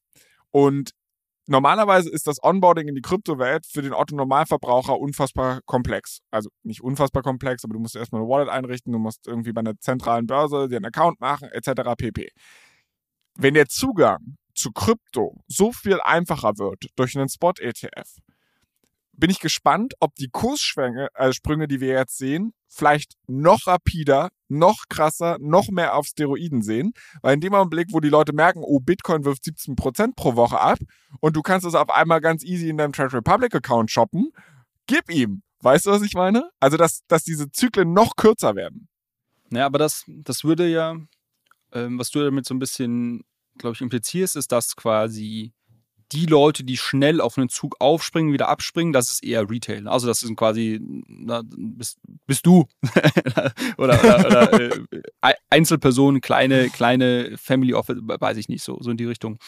[0.50, 0.92] Und
[1.46, 6.20] normalerweise ist das Onboarding in die Kryptowelt für den Otto-Normalverbraucher unfassbar komplex.
[6.30, 9.60] Also nicht unfassbar komplex, aber du musst erstmal eine Wallet einrichten, du musst irgendwie bei
[9.60, 11.92] einer zentralen Börse dir einen Account machen, etc.
[11.96, 12.30] pp.
[13.36, 18.20] Wenn der Zugang zu Krypto so viel einfacher wird durch einen Spot-ETF,
[19.16, 24.30] bin ich gespannt, ob die Kurssprünge, äh, Sprünge, die wir jetzt sehen, vielleicht noch rapider,
[24.48, 26.92] noch krasser, noch mehr auf Steroiden sehen.
[27.22, 30.78] Weil in dem Augenblick, wo die Leute merken, oh, Bitcoin wirft 17% pro Woche ab
[31.20, 34.30] und du kannst es auf einmal ganz easy in deinem Trade Republic Account shoppen,
[34.86, 35.42] gib ihm.
[35.60, 36.50] Weißt du, was ich meine?
[36.60, 38.88] Also, dass, dass diese Zyklen noch kürzer werden.
[39.50, 40.96] Ja, aber das, das würde ja,
[41.72, 43.24] ähm, was du damit so ein bisschen,
[43.58, 45.52] glaube ich, implizierst, ist, dass quasi
[46.12, 49.88] die Leute, die schnell auf einen Zug aufspringen, wieder abspringen, das ist eher Retail.
[49.88, 52.66] Also das sind quasi, na, bist, bist du
[53.78, 54.52] oder, oder, oder
[55.22, 59.38] äh, Einzelpersonen, kleine, kleine Family Office, weiß ich nicht, so, so in die Richtung.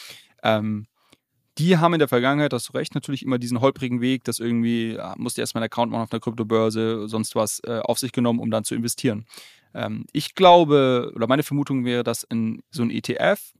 [0.43, 0.87] Ähm,
[1.57, 4.93] die haben in der Vergangenheit, hast du recht, natürlich immer diesen holprigen Weg, dass irgendwie,
[4.93, 8.11] ja, musst du erstmal einen Account machen auf einer Kryptobörse, sonst was äh, auf sich
[8.11, 9.25] genommen, um dann zu investieren.
[9.73, 13.53] Ähm, ich glaube, oder meine Vermutung wäre, dass in so ein ETF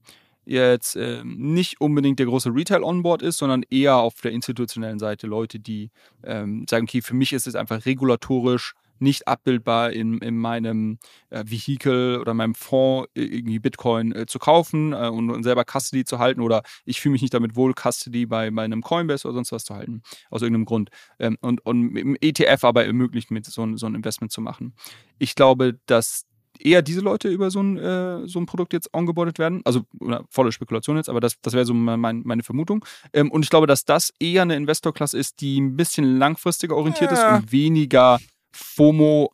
[0.48, 5.60] jetzt äh, nicht unbedingt der große Retail-Onboard ist, sondern eher auf der institutionellen Seite Leute,
[5.60, 5.92] die
[6.24, 11.44] ähm, sagen, okay, für mich ist es einfach regulatorisch nicht abbildbar in, in meinem äh,
[11.46, 16.20] Vehikel oder meinem Fonds irgendwie Bitcoin äh, zu kaufen äh, und, und, selber Custody zu
[16.20, 19.66] halten oder ich fühle mich nicht damit wohl, Custody bei meinem Coinbase oder sonst was
[19.66, 20.90] zu halten, aus irgendeinem Grund.
[21.20, 24.74] Ähm, und, und ETF aber ermöglicht, mit so, so ein Investment zu machen.
[25.20, 26.26] Ich glaube, dass
[26.64, 29.62] eher diese Leute über so ein, äh, so ein Produkt jetzt ongeboardet werden.
[29.66, 29.82] Also
[30.30, 32.86] volle Spekulation jetzt, aber das, das wäre so mein, meine Vermutung.
[33.14, 37.12] Ähm, und ich glaube, dass das eher eine Investorklasse ist, die ein bisschen langfristiger orientiert
[37.12, 37.36] ja.
[37.36, 38.20] ist und weniger
[38.52, 39.32] FOMO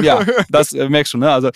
[0.00, 1.30] ja, das äh, merkst du, ne?
[1.30, 1.50] Also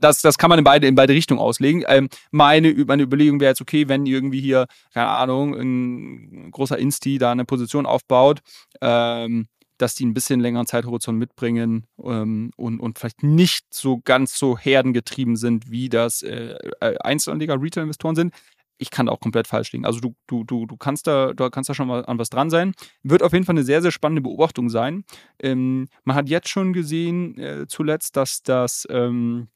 [0.00, 1.84] das, das kann man in beide, in beide Richtungen auslegen.
[1.86, 7.18] Ähm, meine, meine Überlegung wäre jetzt, okay, wenn irgendwie hier, keine Ahnung, ein großer Insti
[7.18, 8.40] da eine Position aufbaut,
[8.80, 9.46] ähm,
[9.78, 14.56] dass die ein bisschen längeren Zeithorizont mitbringen ähm, und, und vielleicht nicht so ganz so
[14.56, 18.34] herdengetrieben sind, wie das äh, äh Einzelanleger, Retail-Investoren sind.
[18.78, 19.86] Ich kann da auch komplett falsch liegen.
[19.86, 22.50] Also du, du, du, du kannst da, du kannst da schon mal an was dran
[22.50, 22.74] sein.
[23.02, 25.04] Wird auf jeden Fall eine sehr, sehr spannende Beobachtung sein.
[25.40, 29.48] Ähm, man hat jetzt schon gesehen, äh, zuletzt, dass das ähm,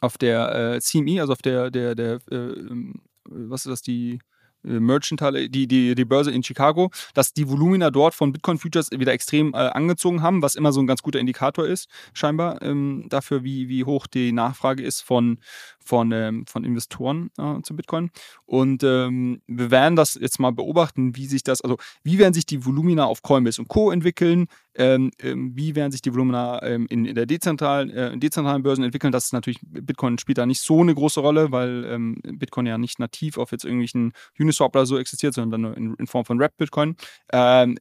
[0.00, 4.20] auf der äh, CME, also auf der, der, der, äh, ähm, was ist das, die
[4.64, 8.90] äh, Merchantale, die, die, die Börse in Chicago, dass die Volumina dort von Bitcoin Futures
[8.90, 13.06] wieder extrem äh, angezogen haben, was immer so ein ganz guter Indikator ist, scheinbar, ähm,
[13.08, 15.38] dafür, wie, wie hoch die Nachfrage ist von,
[15.84, 18.10] von, ähm, von Investoren äh, zu Bitcoin.
[18.46, 22.46] Und ähm, wir werden das jetzt mal beobachten, wie sich das, also wie werden sich
[22.46, 23.90] die Volumina auf Coinbase und Co.
[23.90, 28.62] entwickeln, ähm, ähm, wie werden sich die Volumina ähm, in, in der dezentralen, äh, dezentralen
[28.62, 29.12] Börsen entwickeln.
[29.12, 32.78] Das ist natürlich, Bitcoin spielt da nicht so eine große Rolle, weil ähm, Bitcoin ja
[32.78, 36.38] nicht nativ auf jetzt irgendwelchen Uniswap oder so existiert, sondern nur in, in Form von
[36.38, 36.96] Rap-Bitcoin.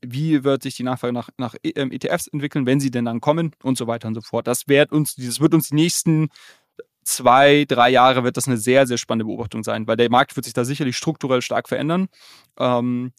[0.02, 3.52] Wie wird sich die Nachfrage nach, nach ETFs e entwickeln, wenn sie denn dann kommen
[3.64, 4.48] und so weiter und so fort.
[4.48, 6.30] Das wird uns, das wird uns die nächsten
[7.04, 10.46] zwei, drei Jahre wird das eine sehr, sehr spannende Beobachtung sein, weil der Markt wird
[10.46, 12.08] sich da sicherlich strukturell stark verändern.
[12.60, 13.12] Ähm,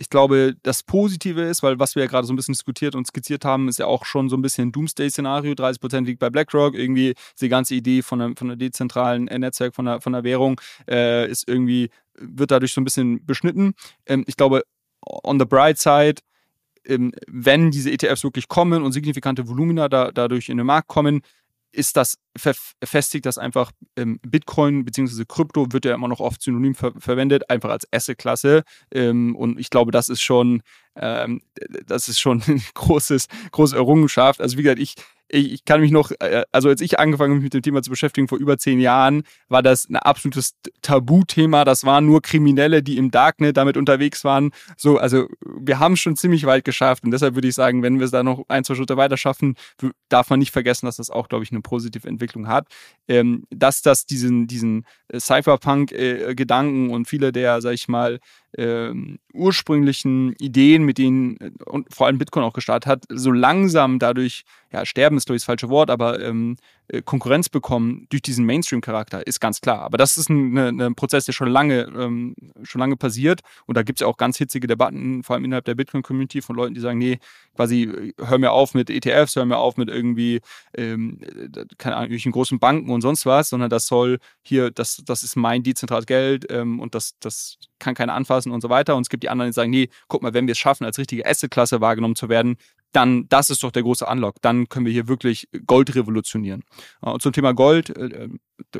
[0.00, 3.06] ich glaube, das Positive ist, weil was wir ja gerade so ein bisschen diskutiert und
[3.06, 5.52] skizziert haben, ist ja auch schon so ein bisschen ein Doomsday-Szenario.
[5.54, 6.74] 30% liegt bei BlackRock.
[6.74, 11.28] Irgendwie die ganze Idee von einem, von einem dezentralen Netzwerk, von der, von Währung, äh,
[11.28, 13.74] ist irgendwie, wird dadurch so ein bisschen beschnitten.
[14.06, 14.62] Ähm, ich glaube,
[15.04, 16.22] on the bright side,
[16.84, 21.22] ähm, wenn diese ETFs wirklich kommen und signifikante Volumina da, dadurch in den Markt kommen,
[21.72, 25.24] ist das verfestigt, dass einfach ähm, Bitcoin bzw.
[25.26, 28.62] Krypto wird ja immer noch oft synonym ver verwendet, einfach als Asset-Klasse.
[28.92, 30.62] Ähm, und ich glaube, das ist schon,
[30.98, 31.42] ähm,
[31.86, 34.40] das ist schon ein großes, große Errungenschaft.
[34.40, 34.94] Also wie gesagt, ich,
[35.28, 37.82] ich, ich kann mich noch, äh, also als ich angefangen habe, mich mit dem Thema
[37.82, 41.64] zu beschäftigen vor über zehn Jahren, war das ein absolutes Tabuthema.
[41.64, 44.50] Das waren nur Kriminelle, die im Darknet damit unterwegs waren.
[44.76, 48.06] So, also wir haben schon ziemlich weit geschafft und deshalb würde ich sagen, wenn wir
[48.06, 49.56] es da noch ein, zwei Schritte weiter schaffen,
[50.08, 52.66] darf man nicht vergessen, dass das auch, glaube ich, eine positive Entwicklung hat.
[53.06, 58.18] Ähm, dass das diesen, diesen äh, Cypherpunk-Gedanken äh, und viele der, sag ich mal,
[58.56, 63.98] ähm, ursprünglichen Ideen, mit denen äh, und vor allem Bitcoin auch gestartet hat, so langsam
[63.98, 68.46] dadurch, ja, sterben ist glaube das falsche Wort, aber ähm, äh, Konkurrenz bekommen durch diesen
[68.46, 69.80] Mainstream-Charakter, ist ganz klar.
[69.80, 73.42] Aber das ist ein, ein, ein Prozess, der schon lange, ähm, schon lange passiert.
[73.66, 76.56] Und da gibt es ja auch ganz hitzige Debatten, vor allem innerhalb der Bitcoin-Community, von
[76.56, 77.18] Leuten, die sagen, nee,
[77.56, 80.40] quasi, hör mir auf mit ETFs, hör mir auf mit irgendwie,
[80.76, 81.20] ähm,
[81.76, 85.36] keine Ahnung, irgendwelchen großen Banken und sonst was, sondern das soll hier, das, das ist
[85.36, 88.96] mein dezentrales Geld ähm, und das, das kann keiner anfassen und so weiter.
[88.96, 90.98] Und es gibt die anderen, die sagen, nee, guck mal, wenn wir es schaffen, als
[90.98, 92.56] richtige Asset-Klasse wahrgenommen zu werden,
[92.92, 94.36] dann das ist doch der große Unlock.
[94.40, 96.64] Dann können wir hier wirklich Gold revolutionieren.
[97.00, 98.28] Und zum Thema Gold, äh, äh,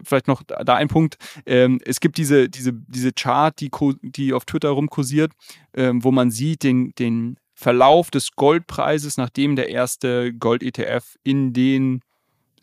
[0.04, 1.16] vielleicht noch da ein Punkt.
[1.46, 3.70] Ähm, es gibt diese, diese, diese Chart, die,
[4.02, 5.32] die auf Twitter rumkursiert,
[5.74, 12.00] ähm, wo man sieht den, den Verlauf des Goldpreises, nachdem der erste Gold-ETF in den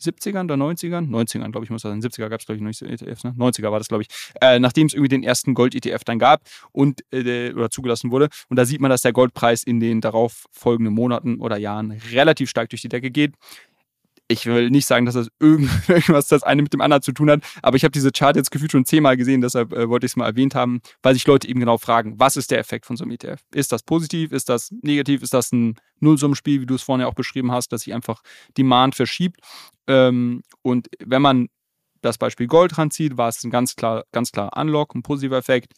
[0.00, 2.00] 70ern oder 90ern, 90ern, glaube ich, muss das sein.
[2.00, 3.34] 70er gab es, glaube ich, noch nicht ETFs, ne?
[3.36, 4.08] 90er war das, glaube ich,
[4.40, 6.42] äh, nachdem es irgendwie den ersten Gold-ETF dann gab
[6.72, 8.28] und äh, oder zugelassen wurde.
[8.48, 12.50] Und da sieht man, dass der Goldpreis in den darauf folgenden Monaten oder Jahren relativ
[12.50, 13.32] stark durch die Decke geht
[14.28, 17.42] ich will nicht sagen, dass das irgendwas das eine mit dem anderen zu tun hat,
[17.62, 20.16] aber ich habe diese Chart jetzt gefühlt schon zehnmal gesehen, deshalb äh, wollte ich es
[20.16, 23.04] mal erwähnt haben, weil sich Leute eben genau fragen, was ist der Effekt von so
[23.04, 23.40] einem ETF?
[23.54, 24.32] Ist das positiv?
[24.32, 25.22] Ist das negativ?
[25.22, 28.22] Ist das ein Nullsummenspiel, wie du es vorhin ja auch beschrieben hast, dass sich einfach
[28.56, 29.40] Demand verschiebt?
[29.86, 31.48] Ähm, und wenn man
[32.02, 35.72] das Beispiel Gold ranzieht, war es ein ganz klar, ganz klar Unlock, ein positiver Effekt.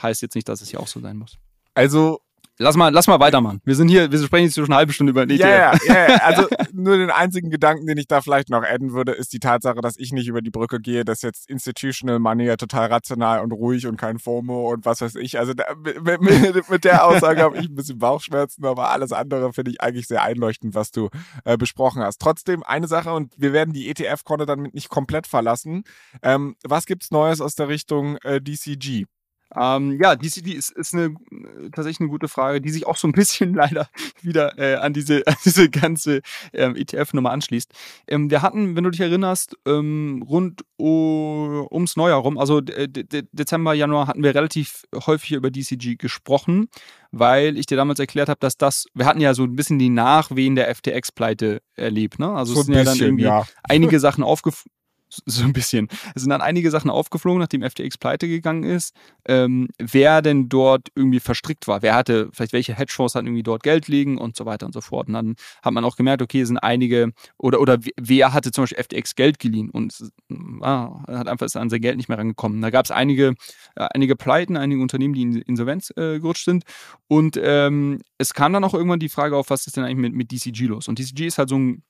[0.00, 1.38] Heißt jetzt nicht, dass es hier auch so sein muss.
[1.74, 2.20] Also
[2.62, 3.60] Lass mal, lass mal weitermachen.
[3.64, 5.84] Wir sind hier, wir sprechen jetzt schon eine halbe Stunde über den ETF.
[5.86, 9.12] Ja, ja, ja, also nur den einzigen Gedanken, den ich da vielleicht noch adden würde,
[9.12, 12.56] ist die Tatsache, dass ich nicht über die Brücke gehe, dass jetzt Institutional Money ja
[12.56, 15.38] total rational und ruhig und kein FOMO und was weiß ich.
[15.38, 19.52] Also da, mit, mit, mit, der Aussage habe ich ein bisschen Bauchschmerzen, aber alles andere
[19.52, 21.08] finde ich eigentlich sehr einleuchtend, was du
[21.44, 22.20] äh, besprochen hast.
[22.20, 25.82] Trotzdem eine Sache und wir werden die ETF-Konto damit nicht komplett verlassen.
[26.22, 29.06] Ähm, was gibt's Neues aus der Richtung äh, DCG?
[29.54, 31.14] Ähm, ja, DCD ist, ist eine,
[31.72, 33.88] tatsächlich eine gute Frage, die sich auch so ein bisschen leider
[34.20, 36.20] wieder äh, an, diese, an diese ganze
[36.52, 37.72] ähm, ETF-Nummer anschließt.
[38.08, 43.74] Ähm, wir hatten, wenn du dich erinnerst, ähm, rund uh, ums Neujahr rum, also Dezember,
[43.74, 46.68] Januar, hatten wir relativ häufig über DCG gesprochen,
[47.10, 49.90] weil ich dir damals erklärt habe, dass das, wir hatten ja so ein bisschen die
[49.90, 52.18] Nachwehen der FTX-Pleite erlebt.
[52.18, 52.30] Ne?
[52.32, 53.46] Also so es sind bisschen, ja dann irgendwie ja.
[53.64, 54.70] einige Sachen aufgefallen
[55.26, 55.88] so ein bisschen.
[56.14, 58.94] Es sind dann einige Sachen aufgeflogen, nachdem FTX pleite gegangen ist,
[59.26, 61.82] ähm, wer denn dort irgendwie verstrickt war.
[61.82, 64.80] Wer hatte, vielleicht welche Hedgefonds hatten irgendwie dort Geld liegen und so weiter und so
[64.80, 65.08] fort.
[65.08, 68.62] Und dann hat man auch gemerkt, okay, es sind einige, oder, oder wer hatte zum
[68.62, 69.94] Beispiel FTX Geld geliehen und
[70.60, 72.60] ah, hat einfach ist an sein Geld nicht mehr rangekommen.
[72.62, 73.34] Da gab es einige,
[73.76, 76.64] äh, einige Pleiten, einige Unternehmen, die in Insolvenz äh, gerutscht sind.
[77.08, 80.14] Und ähm, es kam dann auch irgendwann die Frage auf, was ist denn eigentlich mit,
[80.14, 80.88] mit DCG los?
[80.88, 81.82] Und DCG ist halt so ein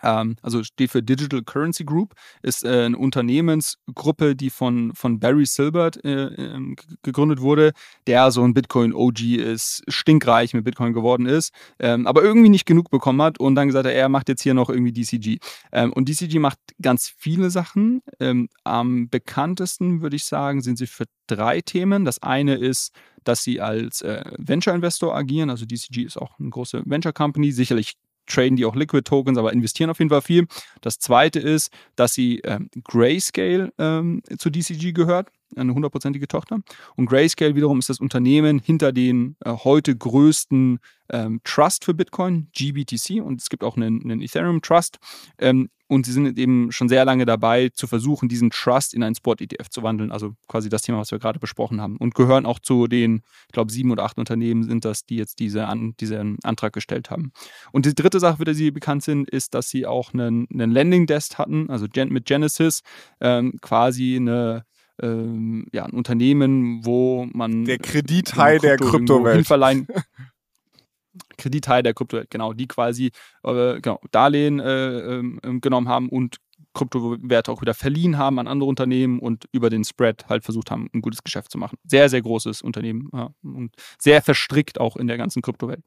[0.00, 6.04] also steht für Digital Currency Group, ist äh, eine Unternehmensgruppe, die von, von Barry Silbert
[6.04, 7.72] äh, äh, gegründet wurde,
[8.06, 12.90] der so ein Bitcoin-OG ist, stinkreich mit Bitcoin geworden ist, ähm, aber irgendwie nicht genug
[12.90, 15.38] bekommen hat und dann gesagt hat, er macht jetzt hier noch irgendwie DCG.
[15.72, 18.02] Ähm, und DCG macht ganz viele Sachen.
[18.20, 22.04] Ähm, am bekanntesten, würde ich sagen, sind sie für drei Themen.
[22.04, 22.92] Das eine ist,
[23.24, 25.50] dass sie als äh, Venture-Investor agieren.
[25.50, 27.94] Also DCG ist auch eine große Venture-Company, sicherlich
[28.26, 30.46] traden die auch Liquid Tokens, aber investieren auf jeden Fall viel.
[30.80, 36.60] Das zweite ist, dass sie ähm, Grayscale ähm, zu DCG gehört, eine hundertprozentige Tochter.
[36.96, 40.78] Und Grayscale wiederum ist das Unternehmen hinter den äh, heute größten
[41.10, 43.22] ähm, Trust für Bitcoin, GBTC.
[43.22, 44.98] Und es gibt auch einen, einen Ethereum Trust.
[45.38, 49.14] Ähm, und sie sind eben schon sehr lange dabei, zu versuchen, diesen Trust in einen
[49.14, 50.10] Spot-ETF zu wandeln.
[50.10, 51.98] Also quasi das Thema, was wir gerade besprochen haben.
[51.98, 55.40] Und gehören auch zu den, ich glaube, sieben oder acht Unternehmen sind das, die jetzt
[55.40, 57.32] diese an, diesen Antrag gestellt haben.
[57.70, 60.72] Und die dritte Sache, für die sie bekannt sind, ist, dass sie auch einen, einen
[60.72, 62.80] Landing-Desk hatten, also mit Genesis,
[63.20, 64.64] ähm, quasi eine
[65.02, 69.46] ähm, ja, ein Unternehmen, wo man der Kredithai der Kryptowelt
[71.36, 73.10] Kredithai der Kryptowelt, genau, die quasi
[73.44, 76.38] äh, genau, Darlehen äh, äh, genommen haben und
[76.74, 80.90] Kryptowerte auch wieder verliehen haben an andere Unternehmen und über den Spread halt versucht haben,
[80.92, 81.78] ein gutes Geschäft zu machen.
[81.84, 85.82] Sehr, sehr großes Unternehmen ja, und sehr verstrickt auch in der ganzen Kryptowelt.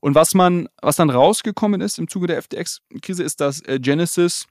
[0.00, 4.46] Und was man, was dann rausgekommen ist im Zuge der FTX-Krise, ist, dass äh, Genesis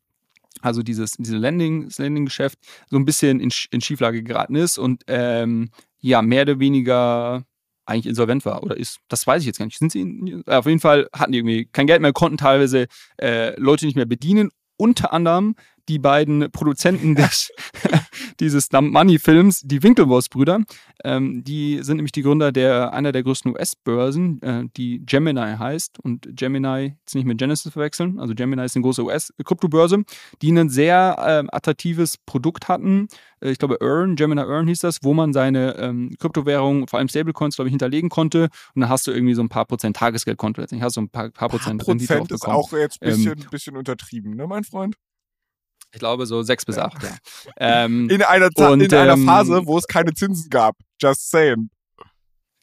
[0.61, 5.03] also dieses diese Landing, das Landing-Geschäft, so ein bisschen in, in Schieflage geraten ist und
[5.07, 7.43] ähm, ja, mehr oder weniger
[7.85, 8.99] eigentlich insolvent war oder ist.
[9.07, 9.79] Das weiß ich jetzt gar nicht.
[9.79, 12.87] Sind sie in, auf jeden Fall hatten die irgendwie kein Geld mehr, konnten teilweise
[13.17, 14.51] äh, Leute nicht mehr bedienen.
[14.77, 15.55] Unter anderem
[15.89, 17.51] die beiden Produzenten des,
[18.39, 20.61] dieses Dump Money Films, die Winklevoss-Brüder.
[21.03, 25.99] Ähm, die sind nämlich die Gründer der einer der größten US-Börsen, äh, die Gemini heißt.
[25.99, 28.19] Und Gemini jetzt nicht mit Genesis verwechseln.
[28.19, 30.03] Also Gemini ist eine große US-Kryptobörse,
[30.41, 33.07] die ein sehr äh, attraktives Produkt hatten.
[33.41, 37.07] Äh, ich glaube, Earn, Gemini Earn hieß das, wo man seine ähm, Kryptowährungen, vor allem
[37.07, 38.49] Stablecoins, glaube ich, hinterlegen konnte.
[38.75, 40.61] Und dann hast du irgendwie so ein paar Prozent Tagesgeldkonto.
[40.61, 43.49] Jetzt hast du ein paar, paar Prozent paar Prozent ist auch jetzt ein bisschen, ähm,
[43.49, 44.95] bisschen untertrieben, ne, mein Freund?
[45.91, 47.15] Ich glaube so sechs bis acht, ja.
[47.57, 50.75] Ähm, in einer, und, in einer ähm, Phase, wo es keine Zinsen gab.
[51.01, 51.69] Just saying.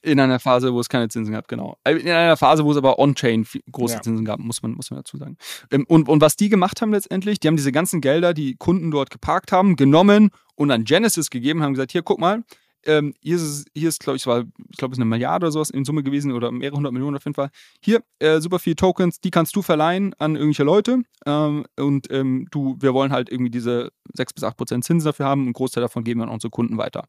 [0.02, 1.76] In einer Phase, wo es keine Zinsen gab, genau.
[1.82, 4.02] Äh, in einer Phase, wo es aber on-chain große ja.
[4.02, 5.36] Zinsen gab, muss man, muss man dazu sagen.
[5.72, 8.92] Ähm, und, und was die gemacht haben letztendlich, die haben diese ganzen Gelder, die Kunden
[8.92, 12.44] dort geparkt haben, genommen und an Genesis gegeben, haben gesagt, hier, guck mal,
[12.86, 15.52] ähm, hier ist hier ist, glaube ich, war, ich glaube, es ist eine Milliarde oder
[15.52, 17.50] sowas in Summe gewesen oder mehrere hundert Millionen auf jeden Fall.
[17.80, 21.02] Hier, äh, super viele Tokens, die kannst du verleihen an irgendwelche Leute.
[21.26, 25.26] Ähm, und ähm, du, wir wollen halt irgendwie diese 6 bis 8 Prozent Zinsen dafür
[25.26, 27.06] haben und einen Großteil davon geben wir an unsere Kunden weiter.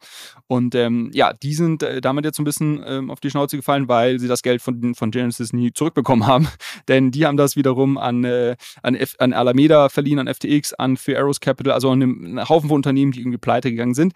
[0.47, 3.57] Und ähm, ja, die sind äh, damit jetzt so ein bisschen ähm, auf die Schnauze
[3.57, 6.47] gefallen, weil sie das Geld von, von Genesis nie zurückbekommen haben.
[6.88, 10.97] Denn die haben das wiederum an, äh, an, F, an Alameda verliehen, an FTX, an
[10.97, 14.13] Fair Capital, also an einem Haufen von Unternehmen, die irgendwie pleite gegangen sind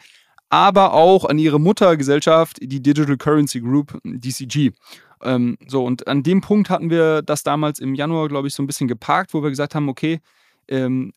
[0.52, 4.72] aber auch an ihre Muttergesellschaft, die Digital Currency Group, DCG.
[5.24, 8.62] Ähm, so, und an dem Punkt hatten wir das damals im Januar, glaube ich, so
[8.62, 10.20] ein bisschen geparkt, wo wir gesagt haben, okay,
[10.68, 11.14] ähm,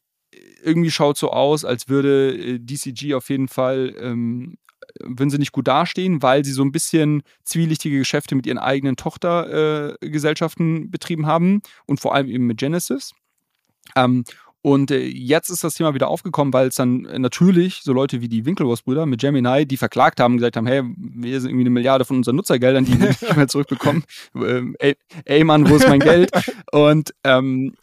[0.62, 4.56] irgendwie schaut so aus, als würde äh, DCG auf jeden Fall, ähm,
[5.00, 8.94] wenn sie nicht gut dastehen, weil sie so ein bisschen zwielichtige Geschäfte mit ihren eigenen
[8.94, 13.14] Tochtergesellschaften äh, betrieben haben und vor allem eben mit Genesis.
[13.96, 14.24] Ähm,
[14.64, 18.22] und äh, jetzt ist das Thema wieder aufgekommen, weil es dann äh, natürlich so Leute
[18.22, 21.70] wie die Winklevoss-Brüder mit Gemini, die verklagt haben, gesagt haben, hey, wir sind irgendwie eine
[21.70, 24.04] Milliarde von unseren Nutzergeldern, die wir nicht mehr zurückbekommen.
[24.34, 24.96] Ähm, ey,
[25.26, 26.30] ey, Mann, wo ist mein Geld?
[26.72, 27.74] Und ähm,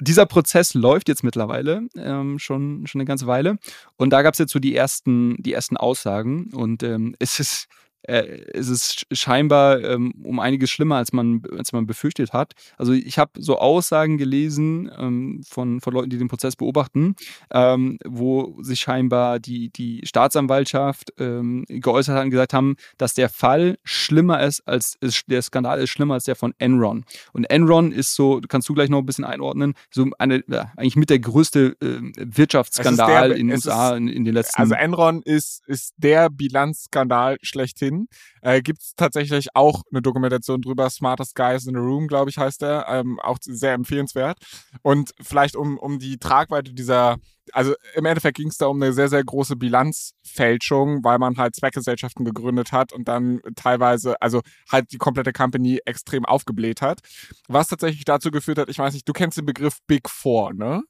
[0.00, 3.58] dieser Prozess läuft jetzt mittlerweile ähm, schon, schon eine ganze Weile.
[3.98, 6.54] Und da gab es jetzt so die ersten, die ersten Aussagen.
[6.54, 7.68] Und ähm, es ist
[8.02, 12.54] äh, ist es scheinbar ähm, um einiges schlimmer, als man, als man befürchtet hat.
[12.78, 17.14] Also ich habe so Aussagen gelesen ähm, von, von Leuten, die den Prozess beobachten,
[17.50, 23.28] ähm, wo sich scheinbar die, die Staatsanwaltschaft ähm, geäußert hat und gesagt haben, dass der
[23.28, 27.04] Fall schlimmer ist als ist, der Skandal ist schlimmer als der von Enron.
[27.32, 30.96] Und Enron ist so, kannst du gleich noch ein bisschen einordnen, so eine ja, eigentlich
[30.96, 34.60] mit der größte äh, Wirtschaftsskandal der, in den USA ist, in, in den letzten.
[34.60, 38.08] Also Enron ist, ist der Bilanzskandal schlechthin hin.
[38.42, 42.38] Äh, Gibt es tatsächlich auch eine Dokumentation drüber, Smartest Guys in the Room, glaube ich,
[42.38, 42.86] heißt der.
[42.88, 44.38] Ähm, auch sehr empfehlenswert.
[44.82, 47.16] Und vielleicht um, um die Tragweite dieser,
[47.52, 51.56] also im Endeffekt ging es da um eine sehr, sehr große Bilanzfälschung, weil man halt
[51.56, 57.00] Zweckgesellschaften gegründet hat und dann teilweise, also halt die komplette Company extrem aufgebläht hat.
[57.48, 60.82] Was tatsächlich dazu geführt hat, ich weiß nicht, du kennst den Begriff Big Four, ne?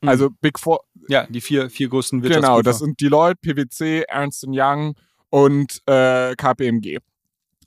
[0.00, 0.80] Also Big Four.
[1.08, 2.56] Ja, die vier, vier größten Wirtschaftsprüfer.
[2.56, 4.94] Genau, das sind Deloitte, PwC, Ernst Young
[5.30, 6.98] und äh, KPMG.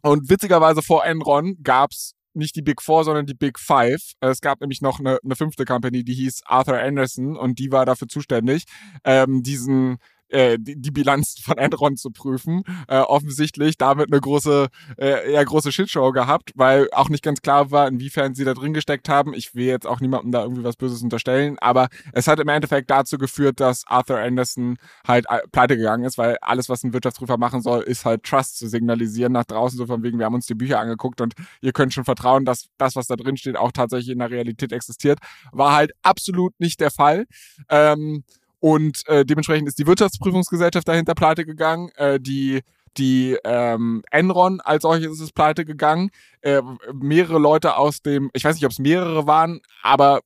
[0.01, 4.13] Und witzigerweise vor Enron gab's nicht die Big Four, sondern die Big Five.
[4.21, 7.85] Es gab nämlich noch eine, eine fünfte Company, die hieß Arthur Anderson und die war
[7.85, 8.63] dafür zuständig,
[9.03, 9.97] ähm, diesen
[10.31, 12.63] äh, die, die Bilanz von Enron zu prüfen.
[12.87, 14.67] Äh, offensichtlich damit eine große,
[14.97, 18.73] äh, eher große Shitshow gehabt, weil auch nicht ganz klar war, inwiefern sie da drin
[18.73, 19.33] gesteckt haben.
[19.33, 22.89] Ich will jetzt auch niemandem da irgendwie was Böses unterstellen, aber es hat im Endeffekt
[22.89, 24.77] dazu geführt, dass Arthur Anderson
[25.07, 28.57] halt äh, pleite gegangen ist, weil alles, was ein Wirtschaftsprüfer machen soll, ist halt Trust
[28.57, 31.73] zu signalisieren nach draußen, so von wegen, wir haben uns die Bücher angeguckt und ihr
[31.73, 35.19] könnt schon vertrauen, dass das, was da drin steht, auch tatsächlich in der Realität existiert.
[35.51, 37.25] War halt absolut nicht der Fall.
[37.69, 38.23] Ähm,
[38.61, 41.89] und äh, dementsprechend ist die Wirtschaftsprüfungsgesellschaft dahinter pleite gegangen.
[41.97, 42.61] Äh, die
[42.97, 46.11] die ähm, Enron als solches ist pleite gegangen.
[46.41, 46.61] Äh,
[46.93, 50.21] mehrere Leute aus dem, ich weiß nicht, ob es mehrere waren, aber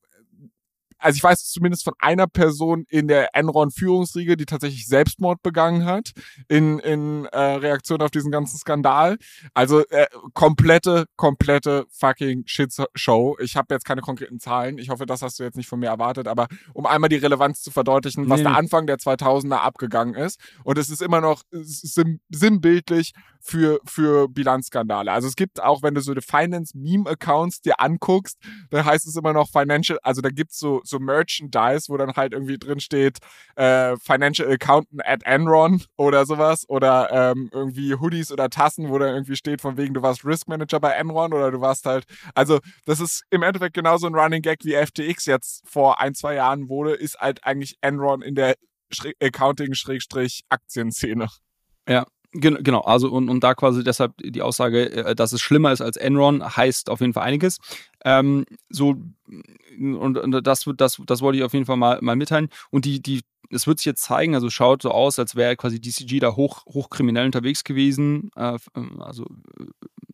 [0.97, 6.11] also ich weiß zumindest von einer Person in der Enron-Führungsriege, die tatsächlich Selbstmord begangen hat
[6.47, 9.17] in, in äh, Reaktion auf diesen ganzen Skandal.
[9.53, 13.37] Also äh, komplette, komplette fucking Shitshow.
[13.39, 14.77] Ich habe jetzt keine konkreten Zahlen.
[14.77, 16.27] Ich hoffe, das hast du jetzt nicht von mir erwartet.
[16.27, 18.43] Aber um einmal die Relevanz zu verdeutlichen, was nee.
[18.43, 20.39] der Anfang der 2000er abgegangen ist.
[20.63, 23.13] Und es ist immer noch sinnbildlich
[23.45, 25.11] für, für Bilanzskandale.
[25.11, 28.39] Also es gibt auch, wenn du so die Finance-Meme-Accounts dir anguckst,
[28.71, 32.33] da heißt es immer noch Financial, also da gibt's so, so Merchandise, wo dann halt
[32.33, 33.19] irgendwie drin steht,
[33.55, 39.13] äh, Financial Accountant at Enron oder sowas oder ähm, irgendwie Hoodies oder Tassen, wo dann
[39.13, 42.59] irgendwie steht von wegen, du warst Risk Manager bei Enron oder du warst halt, also
[42.85, 46.67] das ist im Endeffekt genauso ein Running Gag wie FTX jetzt vor ein, zwei Jahren
[46.67, 48.55] wurde, ist halt eigentlich Enron in der
[49.21, 51.27] Accounting-Aktienszene.
[51.87, 52.07] Ja,
[52.37, 55.95] Genau, also und, und da quasi deshalb die Aussage, äh, dass es schlimmer ist als
[55.95, 57.59] Enron, heißt auf jeden Fall einiges.
[58.03, 58.95] Ähm, so
[59.79, 62.49] und, und das, das, das wollte ich auf jeden Fall mal, mal mitteilen.
[62.71, 65.79] Und die, die, es wird sich jetzt zeigen, also schaut so aus, als wäre quasi
[65.79, 68.31] DCG da hoch, hochkriminell unterwegs gewesen.
[68.35, 69.25] Äh, ähm, also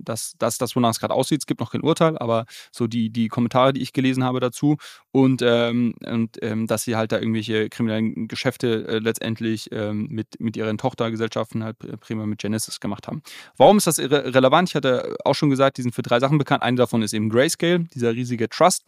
[0.04, 1.42] das, das, das wonach es gerade aussieht.
[1.42, 4.78] Es gibt noch kein Urteil, aber so die, die Kommentare, die ich gelesen habe dazu
[5.12, 10.40] und, ähm, und ähm, dass sie halt da irgendwelche kriminellen Geschäfte äh, letztendlich ähm, mit,
[10.40, 13.22] mit ihren Tochtergesellschaften halt äh, prima mit Genesis gemacht haben.
[13.58, 14.70] Warum ist das re relevant?
[14.70, 16.64] Ich hatte auch schon gesagt, die sind für drei Sachen bekannt.
[16.64, 18.84] Eine davon ist eben Grayscale, dieser riesige Trust,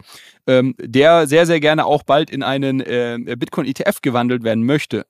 [0.46, 5.06] ähm, der sehr, sehr gerne auch bald in einen äh, Bitcoin-ETF gewandelt werden möchte.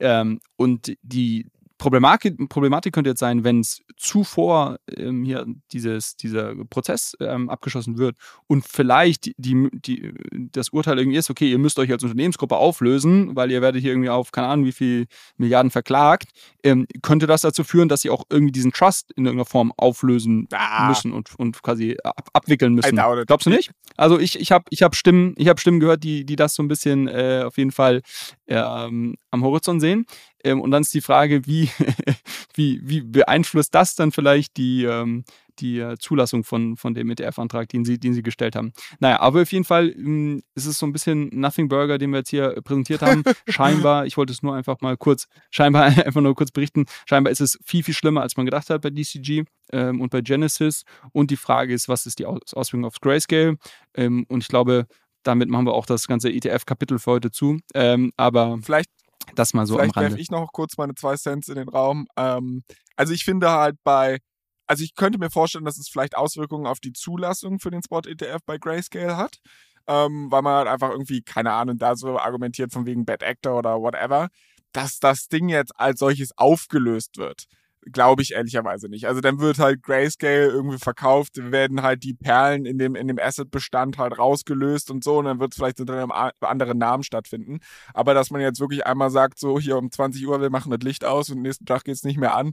[0.00, 1.46] Ähm, und die,
[1.78, 7.98] Problematik, Problematik könnte jetzt sein, wenn es zuvor ähm, hier dieses, dieser Prozess ähm, abgeschlossen
[7.98, 8.16] wird
[8.48, 10.12] und vielleicht die, die, die,
[10.52, 13.92] das Urteil irgendwie ist, okay, ihr müsst euch als Unternehmensgruppe auflösen, weil ihr werdet hier
[13.92, 15.06] irgendwie auf, keine Ahnung, wie viel
[15.36, 16.30] Milliarden verklagt,
[16.64, 20.48] ähm, könnte das dazu führen, dass sie auch irgendwie diesen Trust in irgendeiner Form auflösen
[20.52, 20.88] ah.
[20.88, 22.88] müssen und, und quasi ab, abwickeln müssen.
[23.26, 23.70] Glaubst du nicht?
[23.96, 26.62] Also ich, ich habe ich hab Stimmen, ich hab Stimmen gehört, die, die das so
[26.62, 28.02] ein bisschen äh, auf jeden Fall
[28.48, 30.06] ähm, am Horizont sehen.
[30.44, 31.70] Ähm, und dann ist die Frage, wie,
[32.54, 35.24] wie, wie beeinflusst das dann vielleicht die, ähm,
[35.60, 38.72] die äh, Zulassung von, von dem ETF-Antrag, den sie, den sie gestellt haben.
[39.00, 42.18] Naja, aber auf jeden Fall ähm, ist es so ein bisschen Nothing Burger, den wir
[42.18, 43.22] jetzt hier präsentiert haben.
[43.48, 47.40] scheinbar, ich wollte es nur einfach mal kurz, scheinbar einfach nur kurz berichten, scheinbar ist
[47.40, 50.84] es viel, viel schlimmer, als man gedacht hat bei DCG ähm, und bei Genesis.
[51.12, 53.56] Und die Frage ist, was ist die Aus Auswirkung aufs Grayscale?
[53.94, 54.86] Ähm, und ich glaube,
[55.24, 57.58] damit machen wir auch das ganze ETF-Kapitel für heute zu.
[57.74, 58.90] Ähm, aber vielleicht
[59.34, 60.10] das mal so vielleicht am Rande.
[60.12, 62.06] werfe ich noch kurz meine zwei Cents in den Raum.
[62.16, 62.62] Ähm,
[62.96, 64.18] also ich finde halt bei,
[64.66, 68.38] also ich könnte mir vorstellen, dass es vielleicht Auswirkungen auf die Zulassung für den Spot-ETF
[68.44, 69.38] bei Grayscale hat.
[69.86, 73.56] Ähm, weil man halt einfach irgendwie, keine Ahnung, da so argumentiert von wegen Bad Actor
[73.58, 74.28] oder whatever,
[74.72, 77.46] dass das Ding jetzt als solches aufgelöst wird
[77.92, 79.06] glaube ich ehrlicherweise nicht.
[79.06, 83.18] Also dann wird halt Grayscale irgendwie verkauft, werden halt die Perlen in dem, in dem
[83.18, 87.58] Asset-Bestand halt rausgelöst und so und dann wird es vielleicht unter einem anderen Namen stattfinden.
[87.94, 90.80] Aber dass man jetzt wirklich einmal sagt, so hier um 20 Uhr, wir machen das
[90.82, 92.52] Licht aus und nächsten Tag geht es nicht mehr an,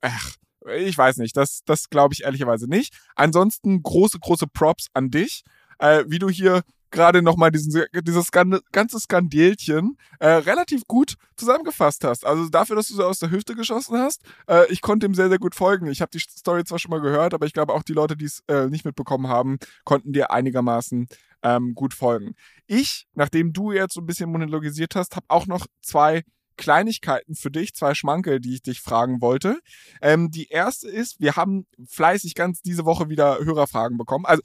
[0.00, 0.36] ach,
[0.72, 2.94] ich weiß nicht, das, das glaube ich ehrlicherweise nicht.
[3.16, 5.42] Ansonsten große, große Props an dich,
[5.78, 6.62] äh, wie du hier
[6.94, 12.24] gerade nochmal dieses ganze Skandelchen äh, relativ gut zusammengefasst hast.
[12.24, 15.28] Also dafür, dass du so aus der Hüfte geschossen hast, äh, ich konnte ihm sehr,
[15.28, 15.88] sehr gut folgen.
[15.88, 18.26] Ich habe die Story zwar schon mal gehört, aber ich glaube auch die Leute, die
[18.26, 21.08] es äh, nicht mitbekommen haben, konnten dir einigermaßen
[21.42, 22.34] ähm, gut folgen.
[22.66, 26.22] Ich, nachdem du jetzt so ein bisschen monologisiert hast, habe auch noch zwei
[26.56, 29.58] Kleinigkeiten für dich, zwei Schmankel, die ich dich fragen wollte.
[30.00, 34.24] Ähm, die erste ist, wir haben fleißig ganz diese Woche wieder Hörerfragen bekommen.
[34.24, 34.42] Also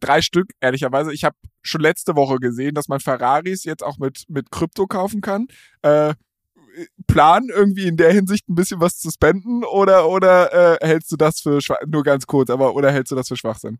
[0.00, 1.12] drei Stück, ehrlicherweise.
[1.12, 5.20] Ich habe schon letzte Woche gesehen, dass man Ferraris jetzt auch mit, mit Krypto kaufen
[5.20, 5.48] kann.
[5.82, 6.14] Äh,
[7.06, 11.16] Plan irgendwie in der Hinsicht ein bisschen was zu spenden oder, oder äh, hältst du
[11.16, 13.78] das für nur ganz kurz, aber oder hältst du das für Schwachsinn?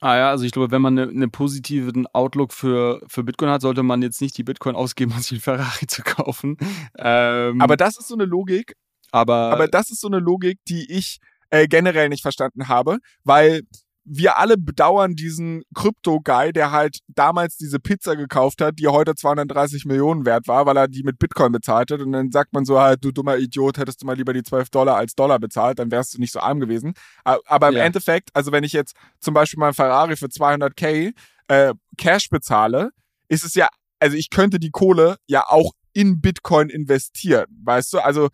[0.00, 3.62] Ah ja, also ich glaube, wenn man einen ne positiven Outlook für, für Bitcoin hat,
[3.62, 6.56] sollte man jetzt nicht die Bitcoin ausgeben, um sich einen Ferrari zu kaufen.
[6.98, 8.74] Ähm, aber das ist so eine Logik.
[9.12, 13.62] Aber, aber das ist so eine Logik, die ich äh, generell nicht verstanden habe, weil
[14.04, 19.86] wir alle bedauern diesen Krypto-Guy, der halt damals diese Pizza gekauft hat, die heute 230
[19.86, 22.00] Millionen wert war, weil er die mit Bitcoin bezahlt hat.
[22.00, 24.68] Und dann sagt man so halt, du dummer Idiot, hättest du mal lieber die 12
[24.70, 26.92] Dollar als Dollar bezahlt, dann wärst du nicht so arm gewesen.
[27.24, 27.84] Aber im ja.
[27.84, 31.14] Endeffekt, also wenn ich jetzt zum Beispiel mal ein Ferrari für 200k
[31.48, 32.90] äh, Cash bezahle,
[33.28, 33.68] ist es ja,
[34.00, 37.98] also ich könnte die Kohle ja auch in Bitcoin investieren, weißt du?
[38.00, 38.28] Also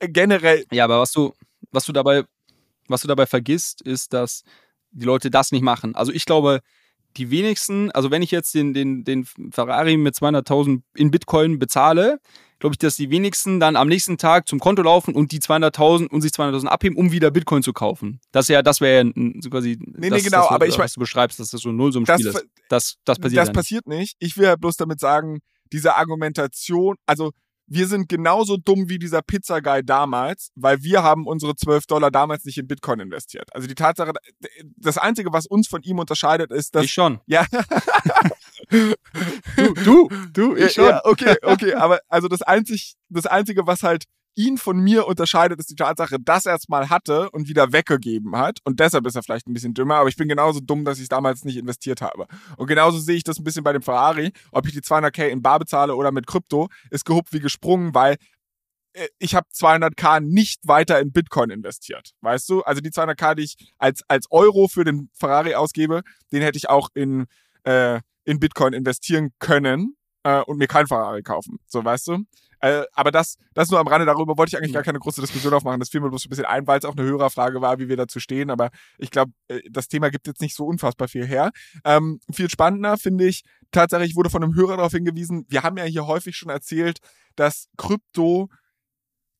[0.00, 0.66] äh, generell.
[0.70, 1.32] Ja, aber was du,
[1.70, 2.24] was du dabei,
[2.88, 4.42] was du dabei vergisst, ist, dass
[4.90, 5.94] die Leute das nicht machen.
[5.94, 6.60] Also ich glaube,
[7.16, 12.20] die wenigsten, also wenn ich jetzt den, den, den Ferrari mit 200.000 in Bitcoin bezahle,
[12.58, 16.08] glaube ich, dass die wenigsten dann am nächsten Tag zum Konto laufen und die 200.000
[16.08, 18.20] und sich 200.000 abheben, um wieder Bitcoin zu kaufen.
[18.32, 20.92] Das ja, das wäre ja so quasi, nee, das, nee, genau, das, aber ich was
[20.92, 22.46] du beschreibst, dass das so ein Nullsummspiel ist.
[22.68, 24.16] Das, das passiert Das passiert nicht.
[24.18, 25.38] Ich will ja bloß damit sagen,
[25.72, 27.32] diese Argumentation, also
[27.68, 32.44] wir sind genauso dumm wie dieser Pizza-Guy damals, weil wir haben unsere 12 Dollar damals
[32.44, 33.54] nicht in Bitcoin investiert.
[33.54, 34.12] Also die Tatsache,
[34.76, 36.84] das Einzige, was uns von ihm unterscheidet, ist, dass...
[36.84, 37.20] Ich schon.
[37.26, 37.46] Ja.
[38.70, 38.94] du,
[39.84, 40.86] du, du, ich schon.
[40.86, 44.04] Ja, okay, okay, aber also das, Einzig, das Einzige, was halt
[44.38, 48.36] ihn von mir unterscheidet, ist die Tatsache, dass er es mal hatte und wieder weggegeben
[48.36, 48.60] hat.
[48.64, 51.04] Und deshalb ist er vielleicht ein bisschen dümmer, aber ich bin genauso dumm, dass ich
[51.04, 52.28] es damals nicht investiert habe.
[52.56, 54.32] Und genauso sehe ich das ein bisschen bei dem Ferrari.
[54.52, 58.16] Ob ich die 200k in Bar bezahle oder mit Krypto, ist gehupt wie gesprungen, weil
[58.92, 62.12] äh, ich habe 200k nicht weiter in Bitcoin investiert.
[62.20, 62.62] Weißt du?
[62.62, 66.68] Also die 200k, die ich als, als Euro für den Ferrari ausgebe, den hätte ich
[66.68, 67.26] auch in,
[67.64, 71.58] äh, in Bitcoin investieren können äh, und mir kein Ferrari kaufen.
[71.66, 72.24] So, weißt du?
[72.60, 75.54] Äh, aber das, das nur am Rande, darüber wollte ich eigentlich gar keine große Diskussion
[75.54, 75.80] aufmachen.
[75.80, 77.96] Das fiel mir bloß ein bisschen ein, weil es auch eine Hörerfrage war, wie wir
[77.96, 78.50] dazu stehen.
[78.50, 81.50] Aber ich glaube, äh, das Thema gibt jetzt nicht so unfassbar viel her.
[81.84, 85.84] Ähm, viel spannender finde ich, tatsächlich wurde von einem Hörer darauf hingewiesen, wir haben ja
[85.84, 86.98] hier häufig schon erzählt,
[87.36, 88.48] dass Krypto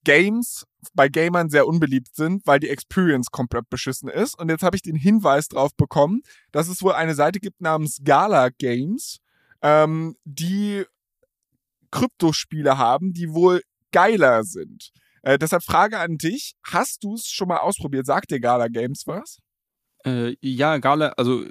[0.05, 0.65] Games
[0.95, 4.39] bei Gamern sehr unbeliebt sind, weil die Experience komplett beschissen ist.
[4.39, 7.99] Und jetzt habe ich den Hinweis drauf bekommen, dass es wohl eine Seite gibt namens
[8.05, 9.19] Gala Games,
[9.61, 10.85] ähm, die
[11.91, 13.63] Kryptospiele haben, die wohl
[13.93, 14.91] geiler sind.
[15.23, 18.07] Äh, deshalb Frage an dich: Hast du es schon mal ausprobiert?
[18.07, 19.39] Sagt dir Gala Games was?
[20.05, 21.45] Äh, ja, Gala, also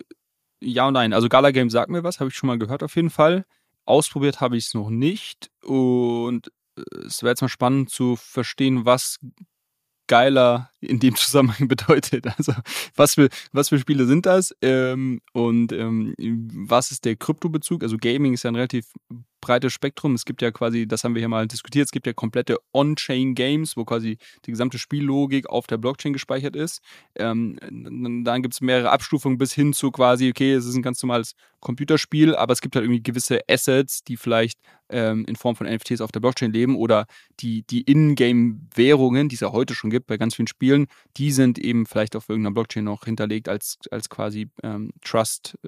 [0.60, 1.14] ja und nein.
[1.14, 3.46] Also Gala Games sagt mir was, habe ich schon mal gehört auf jeden Fall.
[3.86, 6.52] Ausprobiert habe ich es noch nicht und
[7.06, 9.20] es wäre jetzt mal spannend zu verstehen, was
[10.08, 12.28] geiler in dem Zusammenhang bedeutet.
[12.38, 12.54] Also
[12.96, 17.84] was für, was für Spiele sind das ähm, und ähm, was ist der Kryptobezug?
[17.84, 18.86] Also Gaming ist ja ein relativ
[19.42, 20.14] breites Spektrum.
[20.14, 23.78] Es gibt ja quasi, das haben wir hier mal diskutiert, es gibt ja komplette On-Chain-Games,
[23.78, 26.82] wo quasi die gesamte Spiellogik auf der Blockchain gespeichert ist.
[27.16, 31.02] Ähm, dann gibt es mehrere Abstufungen bis hin zu quasi, okay, es ist ein ganz
[31.02, 34.60] normales Computerspiel, aber es gibt halt irgendwie gewisse Assets, die vielleicht
[34.90, 37.06] ähm, in Form von NFTs auf der Blockchain leben oder
[37.40, 40.67] die, die In-Game-Währungen, die es ja heute schon gibt bei ganz vielen Spielen,
[41.18, 45.64] die sind eben vielleicht auf irgendeiner Blockchain noch hinterlegt als, als quasi ähm, Trust-Layer.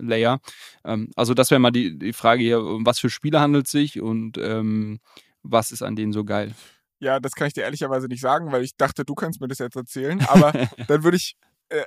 [0.00, 0.40] Ähm,
[0.84, 3.72] ähm, also das wäre mal die, die Frage hier, um was für Spiele handelt es
[3.72, 5.00] sich und ähm,
[5.42, 6.54] was ist an denen so geil?
[7.00, 9.58] Ja, das kann ich dir ehrlicherweise nicht sagen, weil ich dachte, du kannst mir das
[9.58, 10.20] jetzt erzählen.
[10.28, 10.52] Aber
[10.88, 11.36] dann würde ich,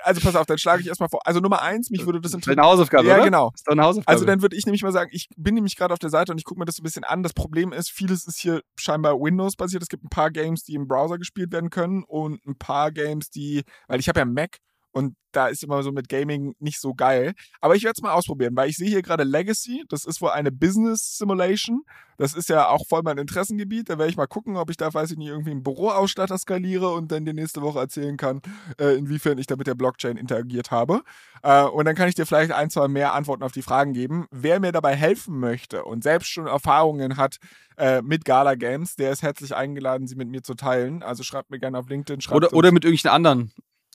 [0.02, 1.20] also pass auf, dann schlage ich erstmal vor.
[1.24, 2.58] Also Nummer eins, mich würde das interessieren.
[2.58, 3.24] Eine Hausaufgabe, ja, oder?
[3.24, 3.50] genau.
[3.54, 4.12] Ist doch eine Hausaufgabe.
[4.12, 6.38] Also dann würde ich nämlich mal sagen, ich bin nämlich gerade auf der Seite und
[6.38, 7.22] ich gucke mir das so ein bisschen an.
[7.22, 9.82] Das Problem ist, vieles ist hier scheinbar Windows-basiert.
[9.82, 13.30] Es gibt ein paar Games, die im Browser gespielt werden können und ein paar Games,
[13.30, 14.58] die, weil ich habe ja Mac
[14.92, 17.34] und da ist immer so mit Gaming nicht so geil.
[17.60, 19.84] Aber ich werde es mal ausprobieren, weil ich sehe hier gerade Legacy.
[19.88, 21.82] Das ist wohl eine Business Simulation.
[22.16, 23.90] Das ist ja auch voll mein Interessengebiet.
[23.90, 26.90] Da werde ich mal gucken, ob ich da, weiß ich nicht, irgendwie einen Büroausstatter skaliere
[26.92, 28.40] und dann die nächste Woche erzählen kann,
[28.80, 31.02] äh, inwiefern ich da mit der Blockchain interagiert habe.
[31.42, 34.26] Äh, und dann kann ich dir vielleicht ein, zwei mehr Antworten auf die Fragen geben.
[34.30, 37.36] Wer mir dabei helfen möchte und selbst schon Erfahrungen hat
[37.76, 41.02] äh, mit Gala Games, der ist herzlich eingeladen, sie mit mir zu teilen.
[41.02, 42.20] Also schreibt mir gerne auf LinkedIn.
[42.32, 43.52] Oder, oder mit irgendwelchen anderen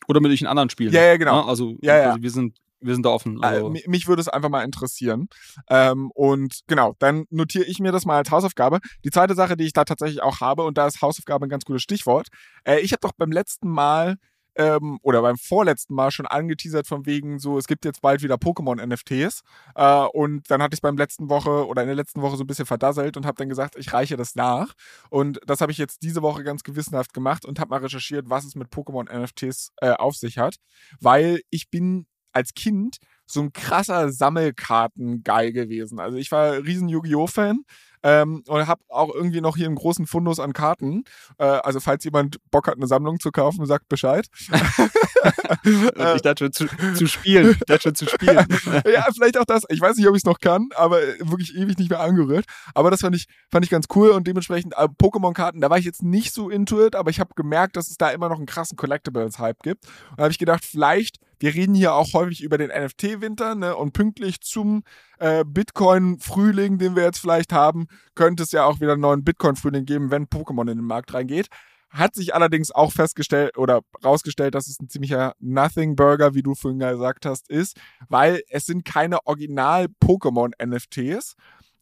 [0.08, 0.94] oder mit irgendwelchen anderen Spielen.
[0.94, 1.42] Ja, ja, genau.
[1.42, 2.10] Ja, also, ja, ja.
[2.12, 3.42] also wir sind wir sind da offen.
[3.42, 3.74] Äh, also.
[3.74, 5.28] Äh, mich würde es einfach mal interessieren.
[5.70, 8.80] Ähm, und genau, dann notiere ich mir das mal als Hausaufgabe.
[9.04, 11.66] Die zweite Sache, die ich da tatsächlich auch habe, und da ist Hausaufgabe ein ganz
[11.66, 12.28] gutes Stichwort.
[12.66, 14.18] Äh, ich habe doch beim letzten Mal
[14.56, 18.36] ähm, oder beim vorletzten Mal schon angeteasert von wegen so, es gibt jetzt bald wieder
[18.36, 19.42] Pokémon-NFTs.
[19.76, 22.48] Äh, und dann hatte ich beim letzten Woche oder in der letzten Woche so ein
[22.48, 24.74] bisschen verdasselt und habe dann gesagt, ich reiche das nach.
[25.10, 28.46] Und das habe ich jetzt diese Woche ganz gewissenhaft gemacht und habe mal recherchiert, was
[28.46, 30.56] es mit Pokémon-NFTs äh, auf sich hat.
[31.00, 36.00] Weil ich bin als Kind so ein krasser Sammelkarten-Guy gewesen.
[36.00, 37.28] Also ich war riesen Yu-Gi-Oh!
[37.28, 37.64] Fan
[38.04, 41.04] ähm, und habe auch irgendwie noch hier einen großen Fundus an Karten.
[41.38, 44.28] Äh, also falls jemand Bock hat, eine Sammlung zu kaufen, sagt Bescheid.
[45.64, 47.52] ich dachte zu, zu spielen.
[47.52, 48.46] Ich dachte zu spielen.
[48.94, 49.64] ja, vielleicht auch das.
[49.70, 52.46] Ich weiß nicht, ob ich es noch kann, aber wirklich ewig nicht mehr angerührt.
[52.74, 55.86] Aber das fand ich, fand ich ganz cool und dementsprechend äh, Pokémon-Karten, da war ich
[55.86, 58.46] jetzt nicht so into it, aber ich habe gemerkt, dass es da immer noch einen
[58.46, 59.86] krassen Collectibles-Hype gibt.
[60.12, 63.76] Und da habe ich gedacht, vielleicht, wir reden hier auch häufig über den NFT-Winter ne,
[63.76, 64.84] und pünktlich zum
[65.20, 69.84] äh, Bitcoin-Frühling, den wir jetzt vielleicht haben, könnte es ja auch wieder einen neuen Bitcoin-Frühling
[69.84, 71.48] geben, wenn Pokémon in den Markt reingeht.
[71.90, 76.56] Hat sich allerdings auch festgestellt oder rausgestellt, dass es ein ziemlicher Nothing Burger, wie du
[76.56, 77.78] vorhin gesagt hast, ist,
[78.08, 81.36] weil es sind keine Original-Pokémon-NFTs,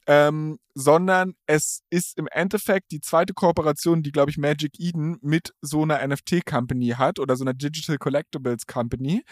[0.08, 5.54] ähm, sondern es ist im Endeffekt die zweite Kooperation, die, glaube ich, Magic Eden mit
[5.62, 9.24] so einer NFT-Company hat oder so einer Digital Collectibles Company,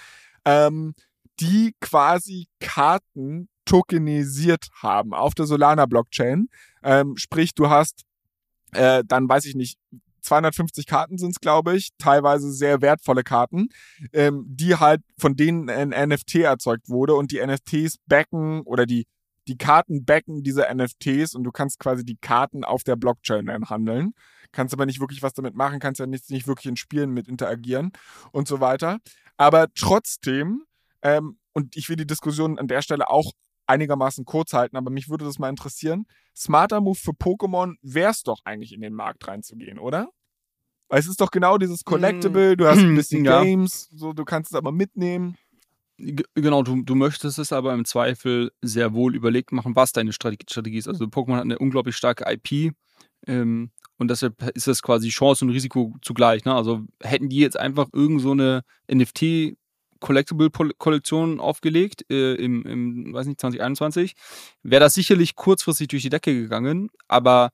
[0.45, 0.93] ähm,
[1.39, 6.49] die quasi Karten tokenisiert haben auf der Solana-Blockchain.
[6.83, 8.03] Ähm, sprich, du hast
[8.71, 9.77] äh, dann, weiß ich nicht,
[10.21, 13.69] 250 Karten sind es, glaube ich, teilweise sehr wertvolle Karten,
[14.13, 19.05] ähm, die halt von denen ein NFT erzeugt wurde und die NFTs backen oder die,
[19.49, 23.69] die Karten backen diese NFTs und du kannst quasi die Karten auf der Blockchain dann
[23.69, 24.13] handeln.
[24.51, 27.27] Kannst aber nicht wirklich was damit machen, kannst ja nicht, nicht wirklich in Spielen mit
[27.27, 27.91] interagieren
[28.31, 28.99] und so weiter.
[29.37, 30.65] Aber trotzdem,
[31.01, 33.31] ähm, und ich will die Diskussion an der Stelle auch
[33.65, 36.05] einigermaßen kurz halten, aber mich würde das mal interessieren.
[36.35, 40.09] Smarter Move für Pokémon wäre es doch eigentlich in den Markt reinzugehen, oder?
[40.89, 43.43] Weil es ist doch genau dieses Collectible, du hast ein bisschen ja.
[43.43, 45.37] Games, so du kannst es aber mitnehmen.
[46.35, 50.77] Genau, du, du möchtest es aber im Zweifel sehr wohl überlegt machen, was deine Strategie
[50.77, 50.87] ist.
[50.87, 52.73] Also Pokémon hat eine unglaublich starke IP
[53.27, 56.45] ähm, und deshalb ist das quasi Chance und Risiko zugleich.
[56.45, 56.55] Ne?
[56.55, 59.57] Also hätten die jetzt einfach irgend so eine NFT
[59.99, 64.15] Collectible-Kollektion aufgelegt äh, im, im, weiß nicht, 2021,
[64.63, 67.49] wäre das sicherlich kurzfristig durch die Decke gegangen, aber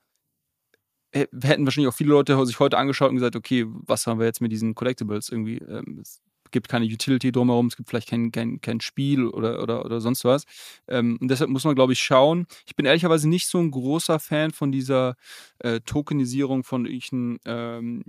[1.11, 4.41] hätten wahrscheinlich auch viele Leute sich heute angeschaut und gesagt, okay, was haben wir jetzt
[4.41, 5.57] mit diesen Collectibles irgendwie?
[5.57, 6.03] Ähm,
[6.51, 10.25] gibt keine Utility drumherum, es gibt vielleicht kein, kein, kein Spiel oder, oder, oder sonst
[10.25, 10.45] was.
[10.87, 12.47] Ähm, und deshalb muss man, glaube ich, schauen.
[12.65, 15.15] Ich bin ehrlicherweise nicht so ein großer Fan von dieser
[15.59, 18.03] äh, Tokenisierung von irgendwelchen ähm,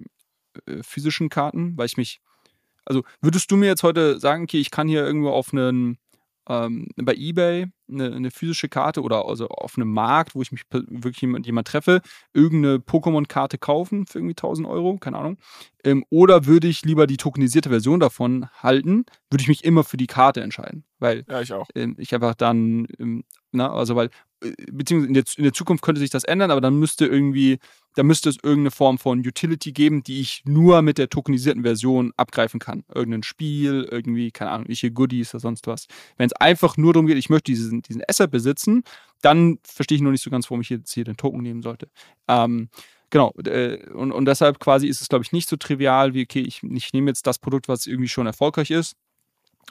[0.66, 2.20] äh, physischen Karten, weil ich mich
[2.86, 5.98] also würdest du mir jetzt heute sagen, okay, ich kann hier irgendwo auf einen,
[6.48, 10.62] ähm, bei Ebay eine, eine, physische Karte oder also auf einem Markt, wo ich mich
[10.70, 15.38] wirklich jemand, jemand treffe, irgendeine Pokémon-Karte kaufen für irgendwie 1000 Euro, keine Ahnung.
[15.84, 19.96] Ähm, oder würde ich lieber die tokenisierte Version davon halten, würde ich mich immer für
[19.96, 20.84] die Karte entscheiden.
[20.98, 21.68] Weil ja, ich auch.
[21.74, 24.10] Ähm, ich einfach dann, ähm, na, also weil
[24.40, 27.58] beziehungsweise in der, in der Zukunft könnte sich das ändern, aber dann müsste irgendwie,
[27.94, 32.12] da müsste es irgendeine Form von Utility geben, die ich nur mit der tokenisierten Version
[32.16, 32.84] abgreifen kann.
[32.94, 35.86] Irgendein Spiel, irgendwie, keine Ahnung, welche Goodies oder sonst was.
[36.16, 38.82] Wenn es einfach nur darum geht, ich möchte diesen, diesen Asset besitzen,
[39.22, 41.88] dann verstehe ich noch nicht so ganz, warum ich jetzt hier den Token nehmen sollte.
[42.28, 42.68] Ähm,
[43.10, 46.40] genau, äh, und, und deshalb quasi ist es, glaube ich, nicht so trivial wie, okay,
[46.40, 48.96] ich, ich nehme jetzt das Produkt, was irgendwie schon erfolgreich ist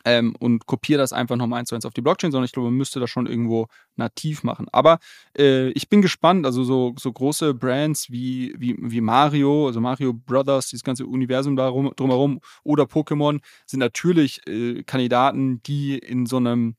[0.04, 2.70] ähm, und kopiere das einfach nochmal eins zu eins auf die Blockchain, sondern ich glaube,
[2.70, 4.68] man müsste das schon irgendwo nativ machen.
[4.72, 5.00] Aber
[5.38, 10.14] äh, ich bin gespannt, also so, so große Brands wie, wie, wie Mario, also Mario
[10.14, 16.38] Brothers, dieses ganze Universum darum, drumherum oder Pokémon sind natürlich äh, Kandidaten, die in so
[16.38, 16.76] einem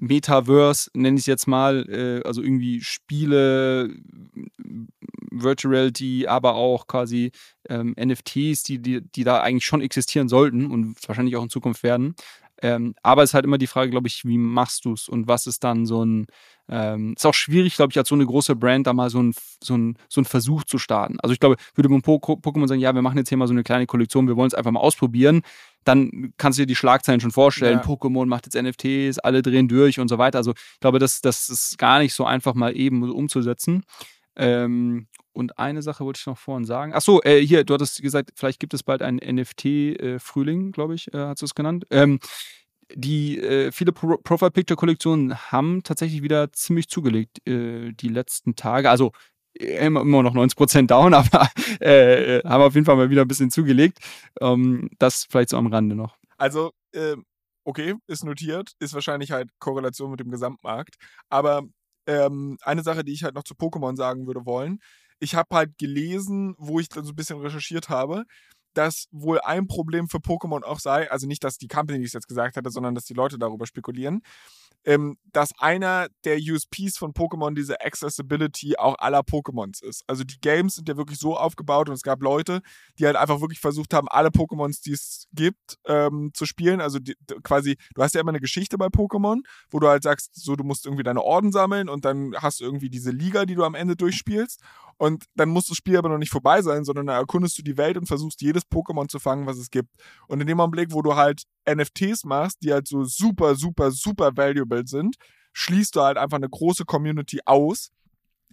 [0.00, 3.94] Metaverse, nenne ich es jetzt mal, äh, also irgendwie Spiele,
[5.30, 7.32] Virtual Reality, aber auch quasi
[7.68, 11.82] ähm, NFTs, die, die, die da eigentlich schon existieren sollten und wahrscheinlich auch in Zukunft
[11.82, 12.14] werden.
[12.60, 15.28] Ähm, aber es ist halt immer die Frage, glaube ich, wie machst du es und
[15.28, 16.26] was ist dann so ein,
[16.68, 19.32] ähm, ist auch schwierig, glaube ich, als so eine große Brand da mal so ein,
[19.62, 19.78] so
[20.08, 21.20] so ein Versuch zu starten.
[21.20, 23.62] Also ich glaube, würde man Pokémon sagen, ja, wir machen jetzt hier mal so eine
[23.62, 25.42] kleine Kollektion, wir wollen es einfach mal ausprobieren,
[25.84, 27.78] dann kannst du dir die Schlagzeilen schon vorstellen.
[27.78, 27.84] Ja.
[27.84, 30.38] Pokémon macht jetzt NFTs, alle drehen durch und so weiter.
[30.38, 33.84] Also ich glaube, das, das ist gar nicht so einfach mal eben umzusetzen.
[34.36, 36.92] Ähm, und eine Sache wollte ich noch vorhin sagen.
[36.94, 40.94] Ach so, äh, hier, du hattest gesagt, vielleicht gibt es bald einen NFT-Frühling, äh, glaube
[40.94, 41.86] ich, äh, hast du es genannt.
[41.90, 42.18] Ähm,
[42.94, 48.56] die äh, viele Pro Profile Picture Kollektionen haben tatsächlich wieder ziemlich zugelegt äh, die letzten
[48.56, 48.90] Tage.
[48.90, 49.12] Also
[49.58, 51.50] immer, immer noch 90% down, aber
[51.80, 53.98] äh, haben auf jeden Fall mal wieder ein bisschen zugelegt.
[54.40, 56.16] Ähm, das vielleicht so am Rande noch.
[56.36, 57.16] Also, äh,
[57.64, 60.96] okay, ist notiert, ist wahrscheinlich halt Korrelation mit dem Gesamtmarkt.
[61.28, 61.62] Aber
[62.06, 64.78] ähm, eine Sache, die ich halt noch zu Pokémon sagen würde wollen,
[65.20, 68.24] ich habe halt gelesen, wo ich dann so ein bisschen recherchiert habe,
[68.78, 72.28] dass wohl ein Problem für Pokémon auch sei, also nicht, dass die Company es jetzt
[72.28, 74.22] gesagt hätte, sondern dass die Leute darüber spekulieren,
[74.84, 80.04] ähm, dass einer der USPs von Pokémon diese Accessibility auch aller Pokémons ist.
[80.06, 82.60] Also die Games sind ja wirklich so aufgebaut und es gab Leute,
[83.00, 86.80] die halt einfach wirklich versucht haben, alle Pokémons, die es gibt, ähm, zu spielen.
[86.80, 90.36] Also die, quasi, du hast ja immer eine Geschichte bei Pokémon, wo du halt sagst,
[90.36, 93.56] so du musst irgendwie deine Orden sammeln und dann hast du irgendwie diese Liga, die
[93.56, 94.60] du am Ende durchspielst.
[94.98, 97.76] Und dann muss das Spiel aber noch nicht vorbei sein, sondern da erkundest du die
[97.76, 99.90] Welt und versuchst jedes Pokémon zu fangen, was es gibt.
[100.26, 104.36] Und in dem Augenblick, wo du halt NFTs machst, die halt so super, super, super
[104.36, 105.16] valuable sind,
[105.52, 107.90] schließt du halt einfach eine große Community aus,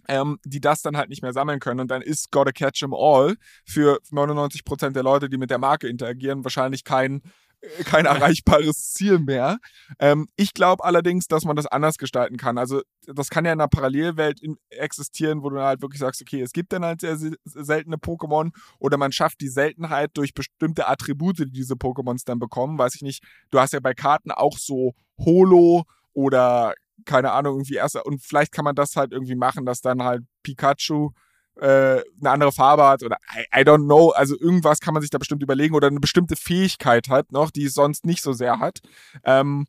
[0.08, 1.80] ähm, die das dann halt nicht mehr sammeln können.
[1.80, 5.88] Und dann ist Gotta Catch 'em All für 99% der Leute, die mit der Marke
[5.88, 7.22] interagieren, wahrscheinlich kein
[7.84, 9.58] kein erreichbares Ziel mehr.
[9.98, 12.58] Ähm, ich glaube allerdings, dass man das anders gestalten kann.
[12.58, 16.40] Also das kann ja in einer Parallelwelt in, existieren, wo du halt wirklich sagst, okay,
[16.40, 20.88] es gibt dann halt sehr, sehr seltene Pokémon oder man schafft die Seltenheit durch bestimmte
[20.88, 22.78] Attribute, die diese Pokémons dann bekommen.
[22.78, 27.74] Weiß ich nicht, du hast ja bei Karten auch so Holo oder keine Ahnung, irgendwie
[27.74, 31.10] erst, und vielleicht kann man das halt irgendwie machen, dass dann halt Pikachu
[31.60, 35.10] äh, eine andere Farbe hat oder I, I, don't know, also irgendwas kann man sich
[35.10, 38.58] da bestimmt überlegen oder eine bestimmte Fähigkeit hat noch, die es sonst nicht so sehr
[38.58, 38.80] hat.
[39.24, 39.66] Ähm,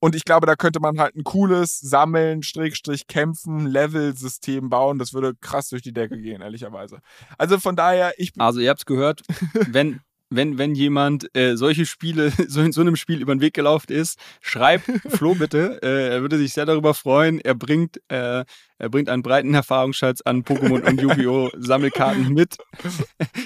[0.00, 4.98] und ich glaube, da könnte man halt ein cooles Sammeln, Strich, Kämpfen, Level-System bauen.
[4.98, 7.00] Das würde krass durch die Decke gehen, ehrlicherweise.
[7.36, 8.32] Also von daher, ich.
[8.38, 9.22] Also ihr habt's gehört,
[9.68, 10.00] wenn,
[10.30, 13.92] wenn, wenn jemand äh, solche Spiele, so in so einem Spiel über den Weg gelaufen
[13.92, 15.78] ist, schreibt Flo bitte.
[15.88, 17.40] Äh, er würde sich sehr darüber freuen.
[17.40, 18.44] Er bringt, äh,
[18.78, 21.50] er bringt einen breiten Erfahrungsschatz an Pokémon und Yu-Gi-Oh!
[21.56, 22.56] Sammelkarten mit.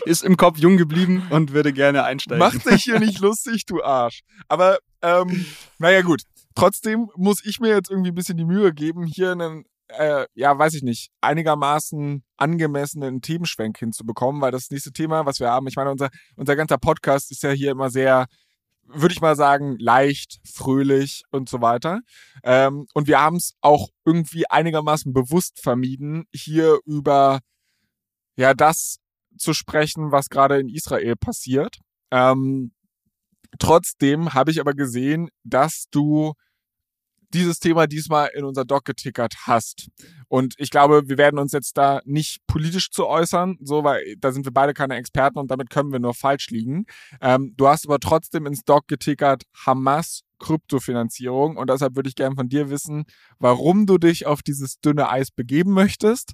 [0.06, 2.38] ist im Kopf jung geblieben und würde gerne einsteigen.
[2.38, 4.22] Mach dich hier nicht lustig, du Arsch.
[4.48, 5.46] Aber, ähm,
[5.78, 6.22] naja, gut.
[6.54, 9.64] Trotzdem muss ich mir jetzt irgendwie ein bisschen die Mühe geben, hier einen
[9.98, 15.50] äh, ja, weiß ich nicht, einigermaßen angemessenen Themenschwenk hinzubekommen, weil das nächste Thema, was wir
[15.50, 18.26] haben, ich meine, unser, unser ganzer Podcast ist ja hier immer sehr,
[18.86, 22.00] würde ich mal sagen, leicht, fröhlich und so weiter.
[22.42, 27.40] Ähm, und wir haben es auch irgendwie einigermaßen bewusst vermieden, hier über
[28.36, 28.98] ja das
[29.38, 31.78] zu sprechen, was gerade in Israel passiert.
[32.10, 32.72] Ähm,
[33.58, 36.34] trotzdem habe ich aber gesehen, dass du
[37.34, 39.88] dieses Thema diesmal in unser Doc getickert hast.
[40.28, 44.32] Und ich glaube, wir werden uns jetzt da nicht politisch zu äußern, so, weil da
[44.32, 46.86] sind wir beide keine Experten und damit können wir nur falsch liegen.
[47.20, 52.34] Ähm, du hast aber trotzdem ins Doc getickert Hamas Kryptofinanzierung und deshalb würde ich gerne
[52.34, 53.04] von dir wissen,
[53.38, 56.32] warum du dich auf dieses dünne Eis begeben möchtest.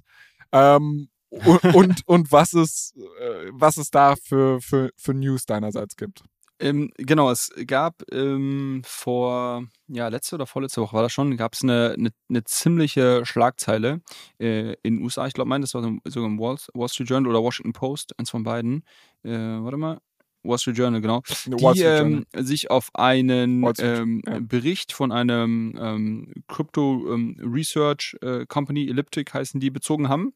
[0.51, 5.95] Ähm, und, und, und was es, äh, was es da für, für, für News deinerseits
[5.95, 6.23] gibt.
[6.59, 11.53] Ähm, genau, es gab ähm, vor, ja, letzte oder vorletzte Woche war das schon, gab
[11.53, 14.01] es eine, eine, eine, ziemliche Schlagzeile
[14.39, 15.25] äh, in den USA.
[15.27, 18.29] Ich glaube, mein, das war sogar im Wall, Wall, Street Journal oder Washington Post, eins
[18.29, 18.83] von beiden.
[19.23, 19.99] Äh, warte mal.
[20.43, 21.21] Wall Street Journal, genau,
[21.61, 22.25] Wall die Street Journal.
[22.35, 24.39] ähm, sich auf einen Street, ähm, ja.
[24.39, 30.33] Bericht von einem ähm, Crypto ähm, Research äh, Company, Elliptic heißen die, bezogen haben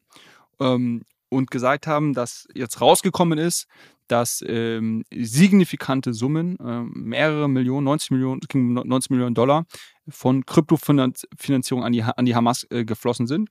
[0.60, 3.66] ähm, und gesagt haben, dass jetzt rausgekommen ist,
[4.08, 9.64] dass ähm, signifikante Summen, ähm, mehrere Millionen, 90 Millionen, es ging um 90 Millionen Dollar
[10.08, 13.48] von Kryptofinanzierung an die, an die Hamas äh, geflossen sind.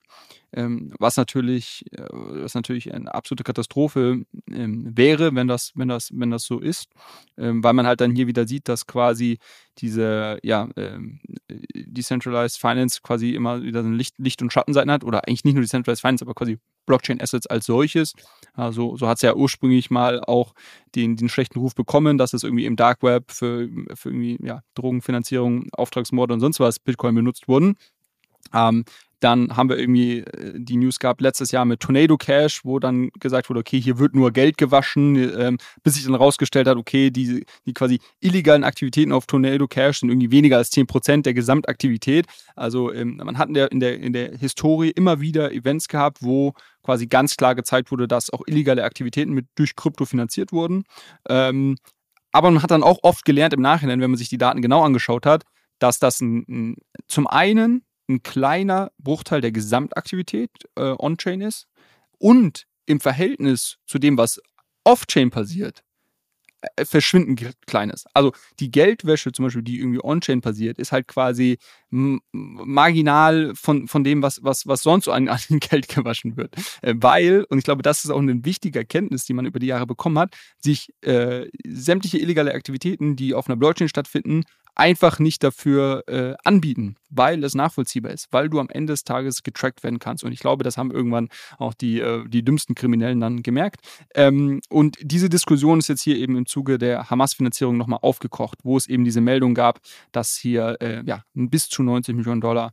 [0.56, 6.12] Ähm, was natürlich, äh, was natürlich eine absolute Katastrophe ähm, wäre, wenn das, wenn das,
[6.14, 6.90] wenn das so ist,
[7.38, 9.40] ähm, weil man halt dann hier wieder sieht, dass quasi
[9.80, 11.20] diese, ja, ähm,
[11.74, 15.62] Decentralized Finance quasi immer wieder so Licht, Licht- und Schattenseiten hat oder eigentlich nicht nur
[15.62, 18.14] Decentralized Finance, aber quasi Blockchain Assets als solches.
[18.54, 20.54] Also, so hat es ja ursprünglich mal auch
[20.96, 24.62] den, den schlechten Ruf bekommen, dass es irgendwie im Dark Web für, für irgendwie, ja,
[24.76, 27.78] Drogenfinanzierung, Auftragsmorde und sonst was Bitcoin benutzt wurden.
[28.54, 28.86] Ähm,
[29.24, 33.10] dann haben wir irgendwie äh, die News gehabt letztes Jahr mit Tornado Cash, wo dann
[33.20, 37.10] gesagt wurde, okay, hier wird nur Geld gewaschen, ähm, bis sich dann rausgestellt hat, okay,
[37.10, 42.26] die, die quasi illegalen Aktivitäten auf Tornado Cash sind irgendwie weniger als 10% der Gesamtaktivität.
[42.56, 46.18] Also ähm, man hat in der, in, der, in der Historie immer wieder Events gehabt,
[46.22, 46.54] wo
[46.84, 50.84] quasi ganz klar gezeigt wurde, dass auch illegale Aktivitäten mit durch Krypto finanziert wurden.
[51.30, 51.78] Ähm,
[52.34, 54.84] aber man hat dann auch oft gelernt im Nachhinein, wenn man sich die Daten genau
[54.84, 55.44] angeschaut hat,
[55.80, 56.76] dass das ein, ein,
[57.08, 57.84] zum einen
[58.14, 61.68] ein kleiner Bruchteil der Gesamtaktivität äh, on-chain ist
[62.20, 64.40] und im Verhältnis zu dem, was
[64.84, 65.84] off-chain passiert,
[66.76, 68.06] äh, verschwindend ge- klein ist.
[68.14, 71.58] Also die Geldwäsche zum Beispiel, die irgendwie on-chain passiert, ist halt quasi
[71.92, 76.56] marginal von, von dem, was, was, was sonst so an, an Geld gewaschen wird.
[76.82, 79.68] Äh, weil, und ich glaube, das ist auch eine wichtige Erkenntnis, die man über die
[79.68, 84.44] Jahre bekommen hat, sich äh, sämtliche illegale Aktivitäten, die auf einer Blockchain stattfinden,
[84.76, 89.44] einfach nicht dafür äh, anbieten, weil es nachvollziehbar ist, weil du am Ende des Tages
[89.44, 90.24] getrackt werden kannst.
[90.24, 93.82] Und ich glaube, das haben irgendwann auch die, äh, die dümmsten Kriminellen dann gemerkt.
[94.16, 98.78] Ähm, und diese Diskussion ist jetzt hier eben im Zuge der Hamas-Finanzierung nochmal aufgekocht, wo
[98.78, 99.80] es eben diese Meldung gab,
[100.12, 102.72] dass hier äh, ja, bis zu 90 Millionen Dollar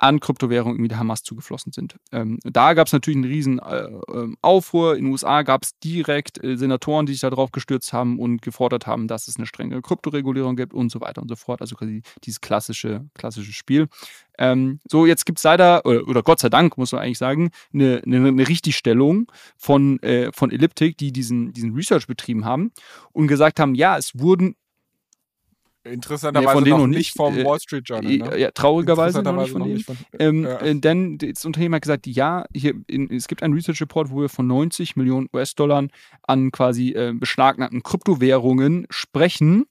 [0.00, 1.96] an Kryptowährungen irgendwie der Hamas zugeflossen sind.
[2.10, 4.96] Ähm, da gab es natürlich einen riesen äh, ähm, Aufruhr.
[4.96, 8.40] In den USA gab es direkt äh, Senatoren, die sich da drauf gestürzt haben und
[8.40, 11.60] gefordert haben, dass es eine strenge Kryptoregulierung gibt und so weiter und so fort.
[11.60, 13.88] Also quasi dieses klassische, klassische Spiel.
[14.38, 17.50] Ähm, so, jetzt gibt es leider, oder, oder Gott sei Dank, muss man eigentlich sagen,
[17.74, 22.72] eine, eine, eine Richtigstellung von, äh, von Elliptic, die diesen, diesen Research betrieben haben
[23.12, 24.56] und gesagt haben, ja, es wurden
[25.84, 28.16] Interessanterweise von denen noch noch nicht vom äh, Wall Street Journal.
[28.18, 28.38] Ne?
[28.38, 29.80] ja, traurigerweise noch nicht von denen.
[29.80, 30.58] von- Ähm, ja.
[30.60, 34.20] äh, denn das Unternehmen hat gesagt, ja, hier in, es gibt einen Research Report, wo
[34.20, 35.86] wir von 90 Millionen US-Dollar
[36.26, 39.64] an quasi äh, beschlagnahmten Kryptowährungen sprechen.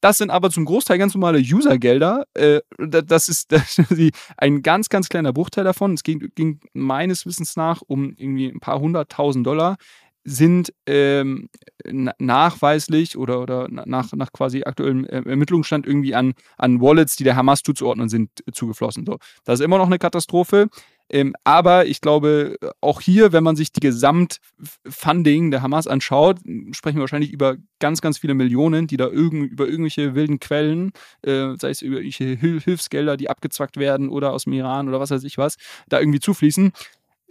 [0.00, 2.24] Das sind aber zum Großteil ganz normale Usergelder.
[2.34, 3.52] Äh, da- das ist
[4.36, 5.94] ein ganz, ganz kleiner Bruchteil davon.
[5.94, 9.76] Es ging, ging meines Wissens nach um irgendwie ein paar hunderttausend Dollar
[10.24, 11.48] sind ähm,
[11.84, 17.16] na- nachweislich oder, oder na- nach, nach quasi aktuellem äh, Ermittlungsstand irgendwie an, an Wallets,
[17.16, 19.06] die der Hamas zuzuordnen sind, zugeflossen.
[19.06, 19.18] So.
[19.44, 20.68] Das ist immer noch eine Katastrophe.
[21.12, 26.38] Ähm, aber ich glaube, auch hier, wenn man sich die Gesamtfunding der Hamas anschaut,
[26.70, 30.92] sprechen wir wahrscheinlich über ganz, ganz viele Millionen, die da irgend, über irgendwelche wilden Quellen,
[31.22, 35.00] äh, sei es über irgendwelche Hil Hilfsgelder, die abgezwackt werden oder aus dem Iran oder
[35.00, 35.56] was weiß ich was,
[35.88, 36.72] da irgendwie zufließen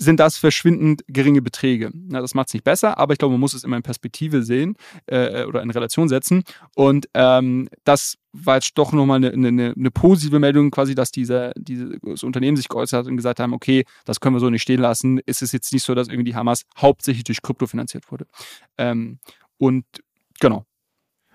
[0.02, 1.92] sind das verschwindend geringe Beträge.
[1.94, 4.44] Na, das macht es nicht besser, aber ich glaube, man muss es immer in Perspektive
[4.44, 4.76] sehen
[5.08, 6.44] äh, oder in Relation setzen.
[6.74, 11.52] Und ähm, das war jetzt doch nochmal eine, eine, eine positive Meldung, quasi, dass diese,
[11.58, 14.80] dieses Unternehmen sich geäußert hat und gesagt haben, okay, das können wir so nicht stehen
[14.80, 15.20] lassen.
[15.26, 18.26] Es ist jetzt nicht so, dass irgendwie die Hamas hauptsächlich durch Krypto finanziert wurde.
[18.78, 19.20] Ähm,
[19.58, 19.86] und
[20.40, 20.66] genau.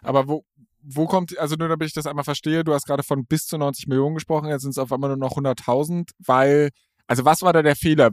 [0.02, 0.44] Aber wo,
[0.80, 3.58] wo kommt, also nur damit ich das einmal verstehe, du hast gerade von bis zu
[3.58, 6.70] 90 Millionen gesprochen, jetzt sind es auf einmal nur noch 100.000, weil,
[7.06, 8.10] also was war da der Fehler?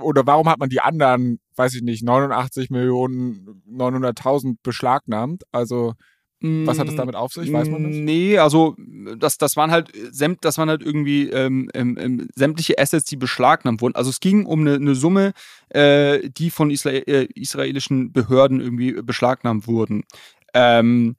[0.00, 5.42] Oder warum hat man die anderen, weiß ich nicht, 89 Millionen, 900.000 beschlagnahmt?
[5.52, 5.94] Also,
[6.42, 7.52] was hat es damit auf sich?
[7.52, 7.94] Weiß man das?
[7.94, 8.74] Nee, also
[9.18, 13.16] das, das waren halt sämt, das waren halt irgendwie ähm, ähm, ähm, sämtliche Assets, die
[13.16, 13.94] beschlagnahmt wurden.
[13.94, 15.32] Also es ging um eine, eine Summe,
[15.68, 20.04] äh, die von Isra äh, israelischen Behörden irgendwie beschlagnahmt wurden.
[20.54, 21.16] Ähm,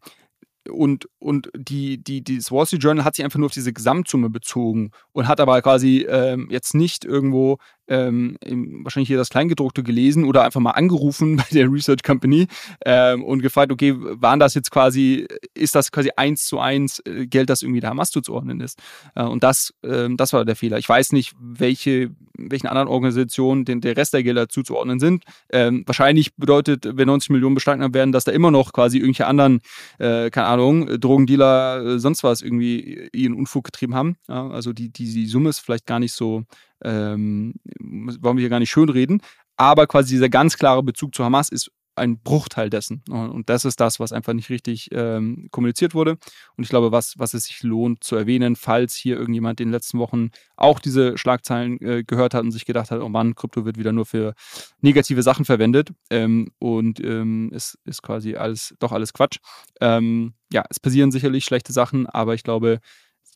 [0.71, 4.29] und, und die, die, das Wall Street Journal hat sich einfach nur auf diese Gesamtsumme
[4.29, 7.57] bezogen und hat aber quasi ähm, jetzt nicht irgendwo
[7.91, 8.37] ähm,
[8.83, 12.47] wahrscheinlich hier das Kleingedruckte gelesen oder einfach mal angerufen bei der Research Company
[12.85, 17.27] ähm, und gefragt, okay, waren das jetzt quasi, ist das quasi eins zu eins äh,
[17.27, 18.79] Geld, das irgendwie der Hamas zuzuordnen ist?
[19.15, 20.77] Äh, und das, ähm, das war der Fehler.
[20.77, 25.25] Ich weiß nicht, welche, welchen anderen Organisationen den, der Rest der Gelder zuzuordnen sind.
[25.51, 29.59] Ähm, wahrscheinlich bedeutet, wenn 90 Millionen beschlagnahmt werden, dass da immer noch quasi irgendwelche anderen,
[29.99, 34.15] äh, keine Ahnung, Drogendealer, äh, sonst was irgendwie ihren Unfug getrieben haben.
[34.29, 36.45] Ja, also die, die, die Summe ist vielleicht gar nicht so,
[36.83, 39.21] ähm, wollen wir hier gar nicht schönreden.
[39.57, 43.03] Aber quasi dieser ganz klare Bezug zu Hamas ist ein Bruchteil dessen.
[43.09, 46.17] Und das ist das, was einfach nicht richtig ähm, kommuniziert wurde.
[46.55, 49.73] Und ich glaube, was, was es sich lohnt zu erwähnen, falls hier irgendjemand in den
[49.73, 53.65] letzten Wochen auch diese Schlagzeilen äh, gehört hat und sich gedacht hat, oh Mann, Krypto
[53.65, 54.33] wird wieder nur für
[54.79, 59.37] negative Sachen verwendet ähm, und ähm, es ist quasi alles, doch alles Quatsch.
[59.81, 62.79] Ähm, ja, es passieren sicherlich schlechte Sachen, aber ich glaube,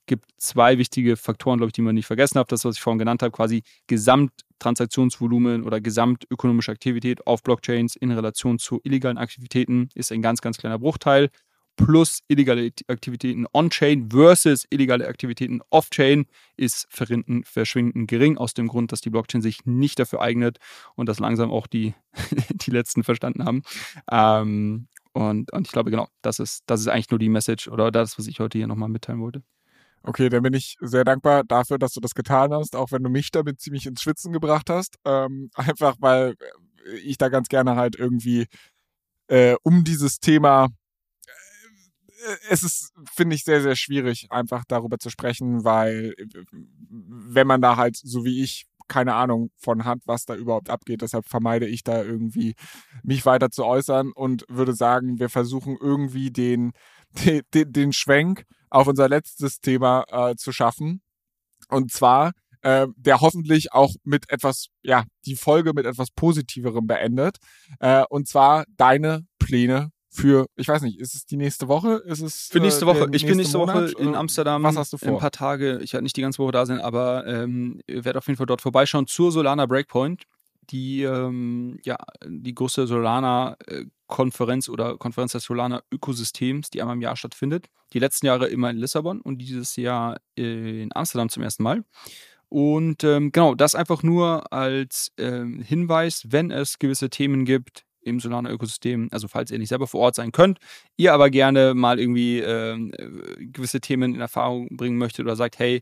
[0.06, 2.52] gibt zwei wichtige Faktoren, glaube ich, die man nicht vergessen hat.
[2.52, 8.60] Das, was ich vorhin genannt habe, quasi Gesamttransaktionsvolumen oder gesamtökonomische Aktivität auf Blockchains in Relation
[8.60, 11.30] zu illegalen Aktivitäten ist ein ganz, ganz kleiner Bruchteil.
[11.78, 16.26] Plus illegale Aktivitäten on-chain versus illegale Aktivitäten off-chain
[16.56, 20.60] ist verschwindend gering, aus dem Grund, dass die Blockchain sich nicht dafür eignet
[20.96, 21.94] und das langsam auch die,
[22.50, 23.64] die Letzten verstanden haben.
[24.10, 27.92] Ähm, und, und ich glaube, genau, das ist, das ist eigentlich nur die Message oder
[27.92, 29.44] das, was ich heute hier nochmal mitteilen wollte.
[30.08, 33.10] Okay, dann bin ich sehr dankbar dafür, dass du das getan hast, auch wenn du
[33.10, 34.98] mich damit ziemlich ins Schwitzen gebracht hast.
[35.06, 36.36] Ähm, einfach weil
[37.04, 38.46] ich da ganz gerne halt irgendwie
[39.28, 40.68] äh, um dieses Thema
[42.26, 46.14] äh, es ist, finde ich, sehr, sehr schwierig, einfach darüber zu sprechen, weil
[46.90, 51.02] wenn man da halt, so wie ich, keine Ahnung von hat, was da überhaupt abgeht.
[51.02, 52.54] Deshalb vermeide ich da irgendwie,
[53.02, 56.72] mich weiter zu äußern und würde sagen, wir versuchen irgendwie den,
[57.54, 58.46] den, den Schwenk
[58.76, 61.02] auf unser letztes Thema äh, zu schaffen.
[61.70, 67.38] Und zwar, äh, der hoffentlich auch mit etwas, ja, die Folge mit etwas Positiverem beendet.
[67.80, 72.04] Äh, und zwar deine Pläne für, ich weiß nicht, ist es die nächste Woche?
[72.06, 73.08] Ist es für nächste äh, Woche?
[73.14, 73.94] ich bin nächste Monat?
[73.94, 74.64] Woche in Amsterdam.
[74.64, 75.08] Was hast du vor?
[75.08, 75.80] Ein paar Tage.
[75.82, 78.62] Ich werde nicht die ganze Woche da sein, aber ähm, werde auf jeden Fall dort
[78.62, 80.24] vorbeischauen zur Solana Breakpoint
[80.70, 81.98] die, ähm, ja,
[82.28, 82.88] die große
[84.08, 87.68] Solana-Konferenz oder Konferenz des Solana-Ökosystems, die einmal im Jahr stattfindet.
[87.94, 91.84] Die letzten Jahre immer in Lissabon und dieses Jahr in Amsterdam zum ersten Mal.
[92.50, 98.20] Und ähm, genau, das einfach nur als ähm, Hinweis, wenn es gewisse Themen gibt im
[98.20, 100.60] Solana-Ökosystem, also falls ihr nicht selber vor Ort sein könnt,
[100.96, 105.58] ihr aber gerne mal irgendwie ähm, äh, gewisse Themen in Erfahrung bringen möchtet oder sagt,
[105.58, 105.82] hey,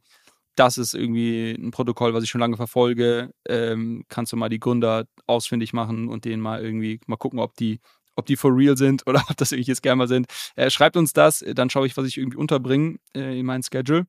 [0.55, 3.33] das ist irgendwie ein Protokoll, was ich schon lange verfolge.
[3.47, 7.55] Ähm, kannst du mal die Gründer ausfindig machen und denen mal irgendwie mal gucken, ob
[7.55, 7.79] die,
[8.15, 10.27] ob die for real sind oder ob das irgendwelche Scammer sind.
[10.55, 14.05] Äh, schreibt uns das, dann schaue ich, was ich irgendwie unterbringe äh, in meinen Schedule.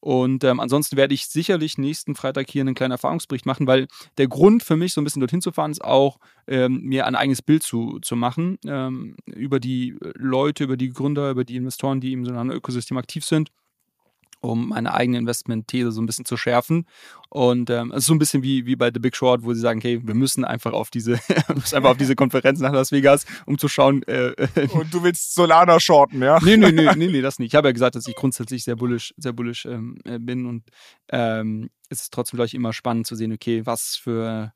[0.00, 3.86] Und ähm, ansonsten werde ich sicherlich nächsten Freitag hier einen kleinen Erfahrungsbericht machen, weil
[4.18, 7.14] der Grund für mich, so ein bisschen dorthin zu fahren, ist auch, ähm, mir ein
[7.14, 12.02] eigenes Bild zu, zu machen ähm, über die Leute, über die Gründer, über die Investoren,
[12.02, 13.50] die im so einem Ökosystem aktiv sind
[14.44, 16.86] um meine eigene Investment-These so ein bisschen zu schärfen.
[17.30, 19.60] Und ähm, es ist so ein bisschen wie, wie bei The Big Short, wo sie
[19.60, 21.14] sagen, hey, wir müssen einfach auf diese,
[21.48, 24.02] einfach auf diese Konferenz nach Las Vegas, um zu schauen.
[24.04, 24.34] Äh,
[24.72, 26.38] Und du willst Solana shorten, ja?
[26.42, 27.52] Nee, nee, nee, nee, nee, das nicht.
[27.52, 30.64] Ich habe ja gesagt, dass ich grundsätzlich sehr bullish, sehr bullish ähm, äh, bin und
[31.08, 34.52] ähm, es ist trotzdem, glaube ich, immer spannend zu sehen, okay, was für,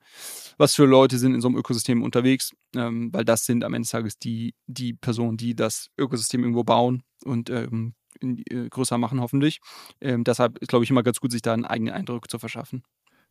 [0.56, 3.84] was für Leute sind in so einem Ökosystem unterwegs, ähm, weil das sind am Ende
[3.84, 9.20] des Tages die, die Personen, die das Ökosystem irgendwo bauen und ähm, äh, größer machen,
[9.20, 9.60] hoffentlich.
[10.00, 12.82] Ähm, deshalb ist, glaube ich, immer ganz gut, sich da einen eigenen Eindruck zu verschaffen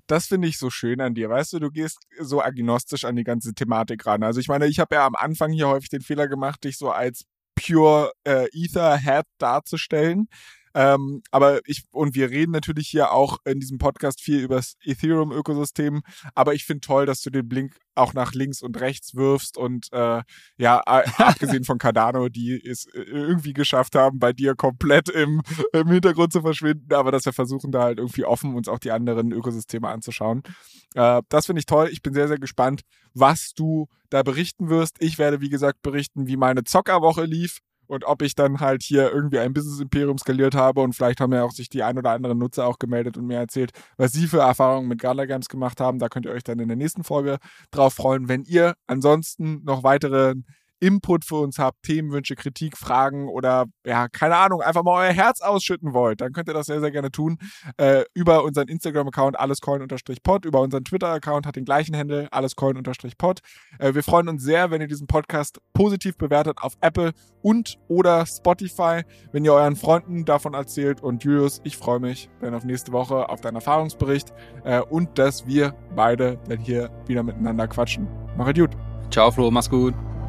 [0.07, 1.29] das finde ich so schön an dir.
[1.29, 4.23] Weißt du, du gehst so agnostisch an die ganze Thematik ran.
[4.23, 6.89] Also ich meine, ich habe ja am Anfang hier häufig den Fehler gemacht, dich so
[6.89, 7.25] als
[7.55, 10.27] pure äh, Ether-Head darzustellen.
[10.73, 14.75] Ähm, aber ich, und wir reden natürlich hier auch in diesem Podcast viel über das
[14.83, 16.01] Ethereum-Ökosystem.
[16.35, 19.91] Aber ich finde toll, dass du den Blink auch nach links und rechts wirfst und
[19.91, 20.21] äh,
[20.57, 20.79] ja,
[21.17, 25.41] abgesehen von Cardano, die es äh, irgendwie geschafft haben, bei dir komplett im,
[25.73, 28.91] im Hintergrund zu verschwinden, aber dass wir versuchen, da halt irgendwie offen uns auch die
[28.91, 30.43] anderen Ökosysteme anzuschauen.
[30.95, 31.89] Äh, das finde ich toll.
[31.91, 32.81] Ich bin sehr, sehr gespannt,
[33.13, 34.97] was du da berichten wirst.
[34.99, 39.11] Ich werde, wie gesagt, berichten, wie meine Zockerwoche lief und ob ich dann halt hier
[39.11, 42.37] irgendwie ein Business-Imperium skaliert habe und vielleicht haben ja auch sich die ein oder anderen
[42.37, 45.99] Nutzer auch gemeldet und mir erzählt, was sie für Erfahrungen mit Gala Games gemacht haben.
[45.99, 47.37] Da könnt ihr euch dann in der nächsten Folge
[47.71, 48.27] drauf freuen.
[48.29, 50.35] Wenn ihr ansonsten noch weitere
[50.79, 55.41] Input für uns habt, Themenwünsche, Kritik, Fragen oder ja, keine Ahnung, einfach mal euer Herz
[55.41, 57.37] ausschütten wollt, dann könnt ihr das sehr, sehr gerne tun.
[57.77, 63.39] Äh, über unseren Instagram-Account allescoin-pod, über unseren Twitter-Account hat den gleichen Handle, allescoin-pod.
[63.79, 68.25] Äh, wir freuen uns sehr, wenn ihr diesen Podcast positiv bewertet auf Apple und oder
[68.25, 71.01] Spotify, wenn ihr euren Freunden davon erzählt.
[71.01, 75.47] Und Julius, ich freue mich dann auf nächste Woche auf deinen Erfahrungsbericht äh, und dass
[75.47, 78.07] wir beide dann hier wieder miteinander quatschen.
[78.37, 78.71] Mach gut.
[79.11, 79.93] Ciao Flo, mach's gut.